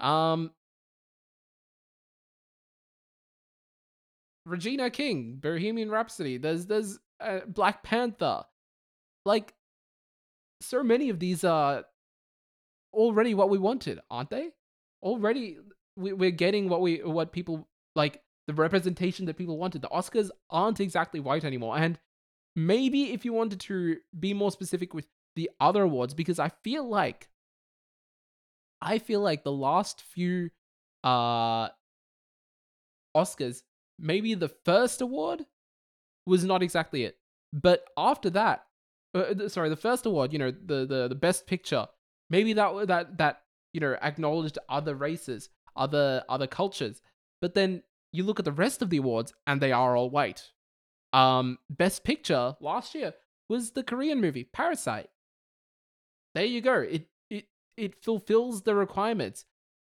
Um, 0.00 0.50
Regina 4.46 4.90
King, 4.90 5.36
Bohemian 5.40 5.90
Rhapsody. 5.90 6.38
There's 6.38 6.66
there's 6.66 6.98
uh, 7.20 7.40
Black 7.46 7.82
Panther. 7.82 8.44
Like 9.24 9.54
so 10.60 10.82
many 10.82 11.10
of 11.10 11.18
these 11.18 11.44
are 11.44 11.84
already 12.92 13.34
what 13.34 13.50
we 13.50 13.58
wanted, 13.58 14.00
aren't 14.10 14.30
they? 14.30 14.50
Already 15.02 15.58
we, 15.96 16.12
we're 16.12 16.30
getting 16.30 16.68
what 16.68 16.80
we 16.80 16.98
what 17.02 17.32
people 17.32 17.68
like 17.94 18.22
the 18.46 18.54
representation 18.54 19.26
that 19.26 19.36
people 19.36 19.58
wanted. 19.58 19.82
The 19.82 19.88
Oscars 19.88 20.30
aren't 20.50 20.80
exactly 20.80 21.20
white 21.20 21.44
anymore, 21.44 21.76
and 21.76 21.98
maybe 22.56 23.12
if 23.12 23.24
you 23.24 23.32
wanted 23.32 23.60
to 23.60 23.98
be 24.18 24.34
more 24.34 24.50
specific 24.50 24.94
with 24.94 25.06
the 25.36 25.50
other 25.60 25.82
awards, 25.82 26.14
because 26.14 26.38
I 26.38 26.50
feel 26.62 26.88
like 26.88 27.28
I 28.80 28.98
feel 28.98 29.20
like 29.20 29.44
the 29.44 29.52
last 29.52 30.02
few 30.02 30.50
uh 31.04 31.68
Oscars, 33.16 33.62
maybe 33.98 34.34
the 34.34 34.48
first 34.48 35.00
award 35.00 35.44
was 36.26 36.44
not 36.44 36.62
exactly 36.62 37.04
it, 37.04 37.18
but 37.52 37.84
after 37.96 38.30
that, 38.30 38.64
uh, 39.14 39.48
sorry, 39.48 39.68
the 39.68 39.76
first 39.76 40.06
award, 40.06 40.32
you 40.32 40.38
know, 40.38 40.50
the 40.50 40.86
the 40.86 41.08
the 41.08 41.14
best 41.14 41.46
picture, 41.46 41.86
maybe 42.30 42.52
that 42.54 42.86
that 42.86 43.18
that 43.18 43.42
you 43.72 43.80
know, 43.80 43.96
acknowledged 44.02 44.58
other 44.68 44.94
races, 44.94 45.48
other 45.76 46.24
other 46.28 46.46
cultures. 46.46 47.02
But 47.40 47.54
then 47.54 47.82
you 48.12 48.24
look 48.24 48.38
at 48.38 48.44
the 48.44 48.52
rest 48.52 48.82
of 48.82 48.90
the 48.90 48.98
awards 48.98 49.32
and 49.46 49.60
they 49.60 49.72
are 49.72 49.96
all 49.96 50.10
white. 50.10 50.50
Um, 51.12 51.58
best 51.68 52.04
picture 52.04 52.56
last 52.60 52.94
year 52.94 53.14
was 53.48 53.72
the 53.72 53.82
Korean 53.82 54.20
movie 54.20 54.44
Parasite. 54.44 55.10
There 56.34 56.44
you 56.44 56.60
go. 56.60 56.80
It 56.80 57.06
it 57.30 57.46
it 57.76 58.02
fulfills 58.02 58.62
the 58.62 58.74
requirements. 58.74 59.44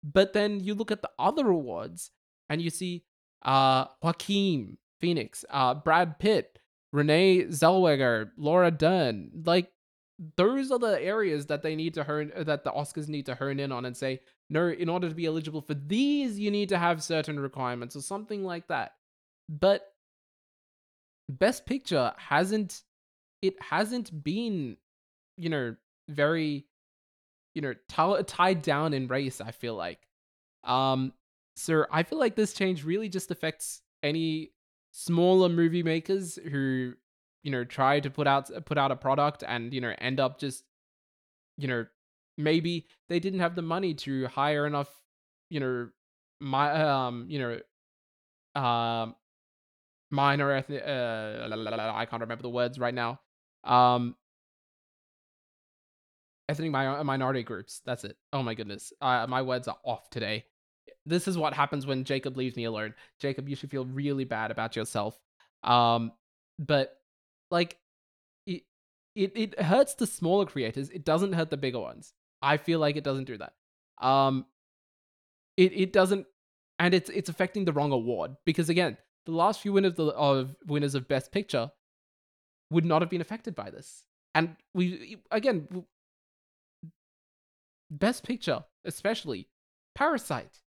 But 0.03 0.33
then 0.33 0.61
you 0.61 0.75
look 0.75 0.91
at 0.91 1.03
the 1.03 1.11
other 1.19 1.49
awards 1.49 2.11
and 2.49 2.63
you 2.63 2.71
see 2.71 3.05
uh 3.43 3.87
Joaquin 4.03 4.79
Phoenix, 5.01 5.45
uh 5.51 5.75
Brad 5.75 6.19
Pitt, 6.19 6.59
Renee 6.93 7.45
Zellweger, 7.45 8.31
Laura 8.37 8.71
Dern. 8.71 9.31
Like 9.45 9.71
those 10.37 10.71
are 10.71 10.79
the 10.79 11.01
areas 11.01 11.47
that 11.47 11.63
they 11.63 11.75
need 11.75 11.95
to 11.95 12.05
hone 12.05 12.31
that 12.37 12.63
the 12.63 12.71
Oscars 12.71 13.09
need 13.09 13.27
to 13.27 13.35
hone 13.35 13.59
in 13.59 13.73
on 13.73 13.87
and 13.87 13.97
say, 13.97 14.21
no, 14.51 14.69
in 14.69 14.89
order 14.89 15.09
to 15.09 15.15
be 15.15 15.27
eligible 15.27 15.63
for 15.63 15.75
these, 15.75 16.39
you 16.39 16.51
need 16.51 16.69
to 16.69 16.79
have 16.79 17.03
certain 17.03 17.41
requirements 17.41 17.97
or 17.97 18.03
something 18.03 18.45
like 18.45 18.69
that. 18.69 18.93
But 19.49 19.87
Best 21.29 21.65
Picture 21.65 22.13
hasn't 22.19 22.83
it 23.41 23.55
hasn't 23.63 24.23
been, 24.23 24.77
you 25.39 25.49
know, 25.49 25.75
very, 26.09 26.67
you 27.55 27.63
know, 27.63 27.73
t- 27.89 28.23
tied 28.25 28.61
down 28.61 28.93
in 28.93 29.09
race. 29.09 29.41
I 29.41 29.53
feel 29.53 29.75
like, 29.75 30.07
um, 30.65 31.15
so 31.57 31.87
I 31.91 32.03
feel 32.03 32.19
like 32.19 32.37
this 32.37 32.53
change 32.53 32.85
really 32.85 33.09
just 33.09 33.31
affects 33.31 33.81
any 34.03 34.53
smaller 34.93 35.49
movie 35.49 35.83
makers 35.83 36.39
who 36.51 36.93
you 37.43 37.51
know 37.51 37.65
try 37.65 38.01
to 38.01 38.11
put 38.11 38.27
out 38.27 38.51
put 38.67 38.79
out 38.79 38.91
a 38.91 38.97
product 38.97 39.45
and 39.47 39.73
you 39.73 39.81
know 39.81 39.95
end 39.99 40.21
up 40.21 40.39
just 40.39 40.65
you 41.57 41.69
know 41.69 41.87
maybe 42.37 42.87
they 43.09 43.21
didn't 43.21 43.41
have 43.41 43.55
the 43.55 43.63
money 43.63 43.95
to 43.95 44.27
hire 44.29 44.67
enough 44.67 44.89
you 45.51 45.61
know 45.61 45.89
my 46.41 46.73
um 46.83 47.27
you 47.29 47.39
know 47.39 48.61
um 48.61 49.15
minor 50.11 50.51
ethnic 50.53 50.83
uh 50.85 51.49
I 51.95 52.07
can't 52.07 52.21
remember 52.23 52.43
the 52.43 52.51
words 52.51 52.79
right 52.79 52.95
now 52.95 53.21
um 53.65 54.17
ethnic 56.49 56.73
mi- 56.73 57.05
minority 57.05 57.43
groups. 57.43 57.81
That's 57.87 58.05
it. 58.05 58.17
Oh 58.33 58.43
my 58.43 58.55
goodness. 58.55 58.93
Uh, 59.01 59.27
my 59.29 59.41
words 59.41 59.69
are 59.69 59.77
off 59.85 60.11
today. 60.11 60.45
This 61.07 61.29
is 61.29 61.39
what 61.39 61.55
happens 61.55 61.87
when 61.87 62.05
Jacob 62.05 62.37
leaves 62.37 62.57
me 62.57 62.65
alone. 62.65 62.95
Jacob 63.21 63.49
you 63.49 63.57
should 63.57 63.71
feel 63.71 63.85
really 63.85 64.25
bad 64.25 64.51
about 64.51 64.77
yourself. 64.77 65.19
Um 65.63 66.13
but 66.59 67.00
like 67.51 67.79
it, 68.47 68.63
it 69.15 69.33
it 69.37 69.61
hurts 69.61 69.95
the 69.95 70.07
smaller 70.07 70.47
creators. 70.47 70.91
It 70.91 71.05
doesn't 71.05 71.33
hurt 71.33 71.51
the 71.51 71.57
bigger 71.57 71.81
ones. 71.81 72.13
I 72.43 72.57
feel 72.57 72.79
like 72.79 72.97
it 72.97 73.05
doesn't 73.05 73.25
do 73.25 73.39
that. 73.39 73.53
Um, 74.05 74.47
it 75.57 75.73
it 75.73 75.93
doesn't 75.93 76.27
and 76.79 76.95
it's 76.95 77.11
it's 77.11 77.29
affecting 77.29 77.65
the 77.65 77.73
wrong 77.73 77.93
award 77.93 78.37
because 78.45 78.69
again, 78.69 78.97
the 79.27 79.33
last 79.33 79.61
few 79.61 79.73
winners 79.73 79.99
of, 79.99 80.09
of 80.09 80.57
winners 80.67 80.95
of 80.95 81.09
Best 81.09 81.31
Picture 81.33 81.71
would 82.71 82.85
not 82.85 83.03
have 83.03 83.11
been 83.11 83.21
affected 83.21 83.55
by 83.55 83.71
this, 83.71 84.05
and 84.35 84.57
we 84.75 85.19
again 85.31 85.85
Best 87.91 88.25
Picture 88.25 88.65
especially 88.85 89.49
Parasite, 89.95 90.61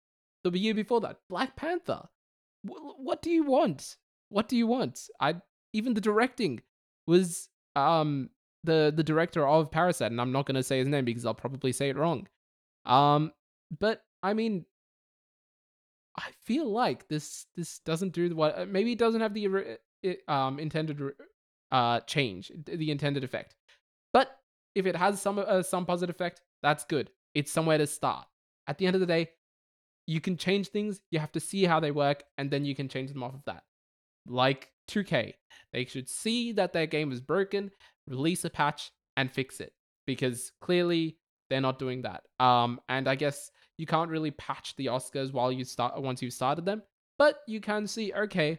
the 0.44 0.58
year 0.58 0.74
before 0.74 1.00
that 1.00 1.20
Black 1.28 1.56
Panther. 1.56 2.08
what 2.62 3.22
do 3.22 3.30
you 3.30 3.44
want? 3.44 3.96
What 4.28 4.48
do 4.48 4.56
you 4.56 4.66
want? 4.66 5.08
I 5.20 5.36
even 5.72 5.94
the 5.94 6.00
directing 6.00 6.60
was 7.06 7.48
um 7.76 8.30
the 8.64 8.92
the 8.94 9.02
director 9.02 9.46
of 9.46 9.70
Parasite, 9.70 10.10
and 10.10 10.20
I'm 10.20 10.32
not 10.32 10.46
gonna 10.46 10.62
say 10.62 10.78
his 10.78 10.88
name 10.88 11.04
because 11.04 11.26
I'll 11.26 11.34
probably 11.34 11.72
say 11.72 11.88
it 11.88 11.96
wrong. 11.96 12.28
Um, 12.84 13.32
but 13.78 14.02
I 14.22 14.34
mean, 14.34 14.64
I 16.16 16.30
feel 16.44 16.70
like 16.70 17.08
this 17.08 17.46
this 17.56 17.80
doesn't 17.80 18.12
do 18.12 18.34
what 18.34 18.58
uh, 18.58 18.66
maybe 18.66 18.92
it 18.92 18.98
doesn't 18.98 19.20
have 19.20 19.34
the 19.34 19.78
um 20.28 20.58
intended 20.58 21.00
uh 21.70 22.00
change 22.00 22.52
the 22.66 22.90
intended 22.90 23.24
effect, 23.24 23.56
but 24.12 24.38
if 24.74 24.86
it 24.86 24.96
has 24.96 25.20
some 25.20 25.38
uh, 25.38 25.62
some 25.62 25.86
positive 25.86 26.14
effect, 26.14 26.40
that's 26.62 26.84
good. 26.84 27.10
It's 27.34 27.52
somewhere 27.52 27.78
to 27.78 27.86
start. 27.86 28.26
At 28.66 28.78
the 28.78 28.86
end 28.86 28.94
of 28.94 29.00
the 29.00 29.06
day, 29.06 29.30
you 30.06 30.20
can 30.20 30.36
change 30.36 30.68
things. 30.68 31.00
You 31.10 31.18
have 31.18 31.32
to 31.32 31.40
see 31.40 31.64
how 31.64 31.80
they 31.80 31.90
work, 31.90 32.24
and 32.38 32.50
then 32.50 32.64
you 32.64 32.74
can 32.74 32.88
change 32.88 33.12
them 33.12 33.22
off 33.22 33.34
of 33.34 33.44
that. 33.46 33.64
Like 34.26 34.71
2K, 34.88 35.34
they 35.72 35.84
should 35.84 36.08
see 36.08 36.52
that 36.52 36.72
their 36.72 36.86
game 36.86 37.12
is 37.12 37.20
broken, 37.20 37.70
release 38.06 38.44
a 38.44 38.50
patch, 38.50 38.92
and 39.16 39.30
fix 39.30 39.60
it 39.60 39.72
because 40.06 40.52
clearly 40.60 41.18
they're 41.48 41.60
not 41.60 41.78
doing 41.78 42.02
that. 42.02 42.22
Um, 42.40 42.80
and 42.88 43.08
I 43.08 43.14
guess 43.14 43.50
you 43.78 43.86
can't 43.86 44.10
really 44.10 44.30
patch 44.30 44.74
the 44.76 44.86
Oscars 44.86 45.32
while 45.32 45.52
you 45.52 45.64
start 45.64 46.00
once 46.00 46.22
you've 46.22 46.32
started 46.32 46.64
them, 46.64 46.82
but 47.18 47.40
you 47.46 47.60
can 47.60 47.86
see, 47.86 48.12
okay, 48.12 48.58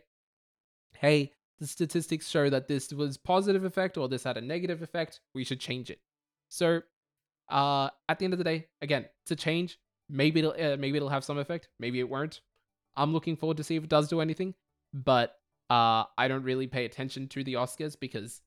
hey, 0.97 1.31
the 1.59 1.67
statistics 1.67 2.27
show 2.27 2.49
that 2.49 2.67
this 2.67 2.91
was 2.91 3.17
positive 3.17 3.63
effect 3.63 3.97
or 3.97 4.07
this 4.07 4.23
had 4.23 4.37
a 4.37 4.41
negative 4.41 4.81
effect. 4.81 5.19
We 5.33 5.43
should 5.43 5.59
change 5.59 5.89
it. 5.89 5.99
So, 6.49 6.81
uh, 7.49 7.89
at 8.09 8.19
the 8.19 8.25
end 8.25 8.33
of 8.33 8.37
the 8.37 8.43
day, 8.43 8.67
again, 8.81 9.05
to 9.27 9.35
change. 9.35 9.79
Maybe 10.09 10.41
it'll 10.41 10.51
uh, 10.51 10.77
maybe 10.77 10.97
it'll 10.97 11.09
have 11.09 11.23
some 11.23 11.37
effect. 11.37 11.69
Maybe 11.79 11.99
it 11.99 12.09
won't. 12.09 12.41
I'm 12.95 13.13
looking 13.13 13.35
forward 13.35 13.57
to 13.57 13.63
see 13.63 13.75
if 13.75 13.83
it 13.83 13.89
does 13.89 14.07
do 14.07 14.21
anything. 14.21 14.53
But 14.93 15.35
uh, 15.69 16.03
I 16.17 16.27
don't 16.27 16.43
really 16.43 16.67
pay 16.67 16.85
attention 16.85 17.27
to 17.29 17.43
the 17.43 17.53
Oscars 17.55 17.99
because 17.99 18.41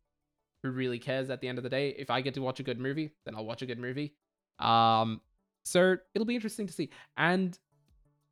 who 0.63 0.71
really 0.71 0.99
cares 0.99 1.31
at 1.31 1.41
the 1.41 1.49
end 1.49 1.59
of 1.59 1.65
the 1.65 1.71
day? 1.71 1.95
If 1.99 2.11
I 2.11 2.21
get 2.21 2.35
to 2.35 2.43
watch 2.43 2.61
a 2.61 2.63
good 2.63 2.79
movie, 2.79 3.13
then 3.25 3.35
I'll 3.35 3.45
watch 3.45 3.63
a 3.63 3.67
good 3.67 3.79
movie. 3.79 4.15
Um, 4.59 5.21
so 5.65 5.97
it'll 6.15 6.27
be 6.27 6.35
interesting 6.35 6.67
to 6.67 6.73
see. 6.73 6.91
And 7.17 7.59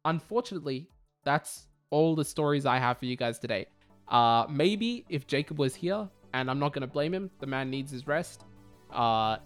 unfortunately, 0.04 0.88
that's 1.24 1.66
all 1.90 2.14
the 2.14 2.24
stories 2.24 2.66
I 2.66 2.78
have 2.78 2.98
for 2.98 3.06
you 3.06 3.16
guys 3.16 3.38
today. 3.38 3.66
Uh, 4.08 4.46
maybe 4.50 5.04
if 5.08 5.26
Jacob 5.26 5.58
was 5.58 5.74
here, 5.74 6.08
and 6.32 6.50
I'm 6.50 6.58
not 6.58 6.72
gonna 6.72 6.86
blame 6.86 7.14
him, 7.14 7.30
the 7.40 7.46
man 7.46 7.70
needs 7.70 7.90
his 7.90 8.06
rest. 8.06 8.44
Uh, 8.92 9.36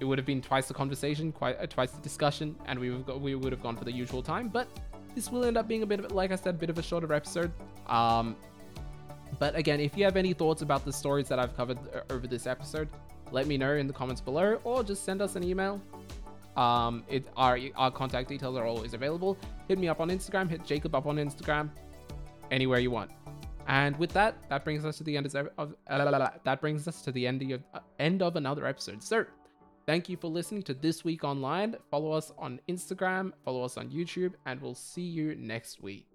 it 0.00 0.04
would 0.04 0.18
have 0.18 0.26
been 0.26 0.42
twice 0.42 0.66
the 0.66 0.74
conversation, 0.74 1.32
quite 1.32 1.56
uh, 1.60 1.66
twice 1.66 1.92
the 1.92 2.02
discussion, 2.02 2.56
and 2.66 2.78
we 2.78 2.90
we 2.90 3.34
would 3.34 3.52
have 3.52 3.62
gone 3.62 3.76
for 3.76 3.84
the 3.84 3.92
usual 3.92 4.22
time. 4.22 4.48
But 4.48 4.68
this 5.14 5.30
will 5.30 5.44
end 5.44 5.56
up 5.56 5.68
being 5.68 5.82
a 5.82 5.86
bit 5.86 6.00
of, 6.00 6.12
like 6.12 6.32
I 6.32 6.36
said, 6.36 6.54
a 6.54 6.58
bit 6.58 6.70
of 6.70 6.78
a 6.78 6.82
shorter 6.82 7.12
episode. 7.12 7.52
Um, 7.86 8.36
but 9.38 9.56
again, 9.56 9.80
if 9.80 9.96
you 9.96 10.04
have 10.04 10.16
any 10.16 10.32
thoughts 10.32 10.62
about 10.62 10.84
the 10.84 10.92
stories 10.92 11.28
that 11.28 11.38
I've 11.38 11.56
covered 11.56 11.78
uh, 11.94 12.12
over 12.12 12.26
this 12.26 12.46
episode, 12.46 12.88
let 13.32 13.46
me 13.46 13.56
know 13.56 13.74
in 13.74 13.86
the 13.86 13.92
comments 13.92 14.20
below, 14.20 14.60
or 14.64 14.84
just 14.84 15.04
send 15.04 15.20
us 15.22 15.36
an 15.36 15.44
email. 15.44 15.80
Um, 16.56 17.02
it 17.08 17.26
our 17.36 17.58
our 17.74 17.90
contact 17.90 18.28
details 18.28 18.56
are 18.56 18.66
always 18.66 18.94
available. 18.94 19.36
Hit 19.66 19.78
me 19.78 19.88
up 19.88 20.00
on 20.00 20.08
Instagram. 20.08 20.48
Hit 20.48 20.64
Jacob 20.64 20.94
up 20.94 21.06
on 21.06 21.16
Instagram. 21.16 21.70
Anywhere 22.50 22.78
you 22.78 22.90
want. 22.90 23.10
And 23.66 23.96
with 23.98 24.12
that, 24.12 24.36
that 24.50 24.62
brings 24.62 24.84
us 24.84 24.98
to 24.98 25.04
the 25.04 25.16
end 25.16 25.26
of, 25.26 25.48
of 25.58 25.74
uh, 25.88 26.28
that 26.44 26.60
brings 26.60 26.86
us 26.86 27.02
to 27.02 27.12
the 27.12 27.26
end 27.26 27.42
of 27.50 27.62
uh, 27.72 27.80
end 27.98 28.22
of 28.22 28.36
another 28.36 28.66
episode. 28.66 29.02
So, 29.02 29.24
thank 29.86 30.08
you 30.08 30.16
for 30.16 30.28
listening 30.28 30.62
to 30.62 30.74
this 30.74 31.04
week 31.04 31.24
online. 31.24 31.76
Follow 31.90 32.12
us 32.12 32.32
on 32.38 32.60
Instagram, 32.68 33.32
follow 33.44 33.62
us 33.64 33.76
on 33.76 33.90
YouTube, 33.90 34.34
and 34.46 34.60
we'll 34.60 34.74
see 34.74 35.02
you 35.02 35.34
next 35.36 35.82
week. 35.82 36.13